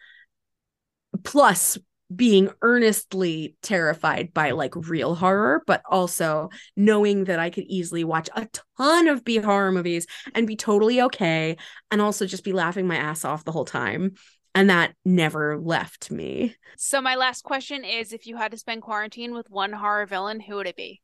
[1.24, 1.78] plus
[2.16, 8.30] being earnestly terrified by like real horror, but also knowing that I could easily watch
[8.34, 11.58] a ton of B horror movies and be totally okay
[11.92, 14.14] and also just be laughing my ass off the whole time.
[14.58, 16.56] And that never left me.
[16.78, 20.40] so my last question is if you had to spend quarantine with one horror villain,
[20.40, 21.00] who would it be?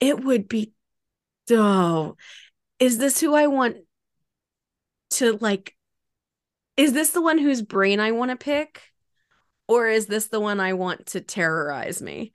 [0.00, 0.72] it would be
[1.50, 2.16] oh
[2.78, 3.76] is this who i want
[5.10, 5.74] to like
[6.76, 8.80] is this the one whose brain i want to pick
[9.68, 12.32] or is this the one i want to terrorize me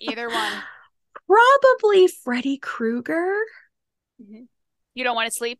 [0.00, 0.52] Either one.
[1.26, 3.32] probably freddy krueger
[4.20, 4.48] Mhm.
[4.94, 5.58] You don't want to sleep?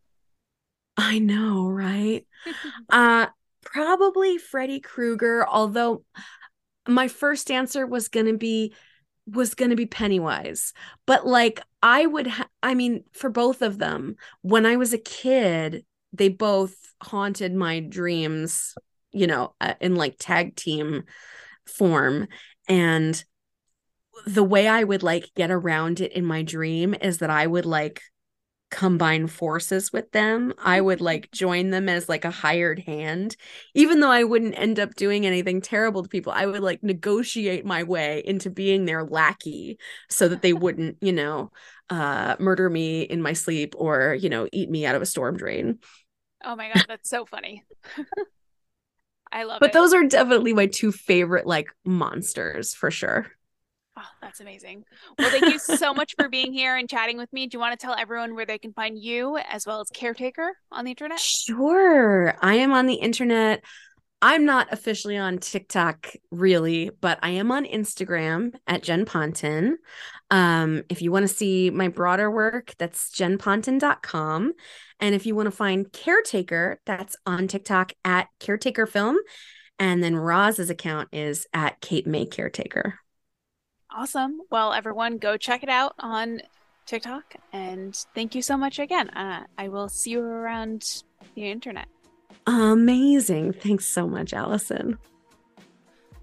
[0.99, 2.27] i know right
[2.91, 3.27] uh
[3.73, 6.03] probably freddy krueger although
[6.89, 8.73] my first answer was going to be
[9.29, 10.73] was going to be Pennywise.
[11.07, 14.99] But like I would ha- I mean for both of them when I was a
[14.99, 18.75] kid they both haunted my dreams,
[19.13, 21.05] you know, uh, in like tag team
[21.67, 22.29] form
[22.69, 23.23] and
[24.27, 27.67] the way I would like get around it in my dream is that I would
[27.67, 28.01] like
[28.71, 30.53] combine forces with them.
[30.59, 33.37] I would like join them as like a hired hand.
[33.75, 37.65] Even though I wouldn't end up doing anything terrible to people, I would like negotiate
[37.65, 39.79] my way into being their lackey
[40.11, 41.53] so that they wouldn't, you know,
[41.91, 45.37] uh murder me in my sleep or, you know, eat me out of a storm
[45.37, 45.79] drain.
[46.45, 47.65] Oh my god, that's so funny.
[49.33, 49.73] I love But it.
[49.73, 53.27] those are definitely my two favorite like monsters for sure.
[53.99, 54.85] Oh, that's amazing.
[55.19, 57.47] Well, thank you so much for being here and chatting with me.
[57.47, 60.53] Do you want to tell everyone where they can find you as well as Caretaker
[60.71, 61.19] on the internet?
[61.19, 62.37] Sure.
[62.43, 63.65] I am on the internet.
[64.21, 69.79] I'm not officially on TikTok really, but I am on Instagram at Jen Ponton.
[70.31, 74.53] Um, if you want to see my broader work, that's jenponton.com.
[75.01, 79.17] And if you want to find Caretaker, that's on TikTok at Caretaker Film.
[79.79, 82.99] And then Roz's account is at Cape May Caretaker.
[83.97, 84.43] Awesome.
[84.51, 86.43] Well, everyone, go check it out on
[86.85, 87.35] TikTok.
[87.55, 89.09] And thank you so much again.
[89.09, 91.03] Uh, I will see you around
[91.35, 91.87] the internet.
[92.47, 93.55] Amazing.
[93.55, 94.99] Thanks so much, Allison.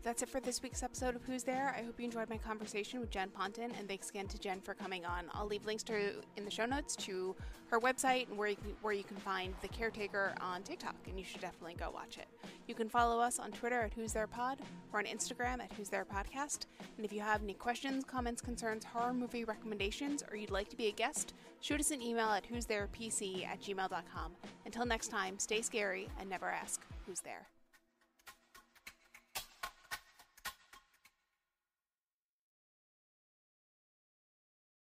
[0.04, 1.74] That's it for this week's episode of Who's There.
[1.80, 4.74] I hope you enjoyed my conversation with Jen Ponton, and thanks again to Jen for
[4.74, 5.28] coming on.
[5.34, 7.34] I'll leave links to in the show notes to
[7.68, 11.18] her website and where you can, where you can find the caretaker on TikTok, and
[11.18, 12.28] you should definitely go watch it.
[12.68, 14.60] You can follow us on Twitter at Who's There Pod
[14.92, 16.66] or on Instagram at Who's There Podcast.
[16.98, 20.76] And if you have any questions, comments, concerns, horror movie recommendations, or you'd like to
[20.76, 24.34] be a guest, shoot us an email at who's there pc at gmail.com.
[24.66, 27.48] Until next time, stay scary and never ask who's there.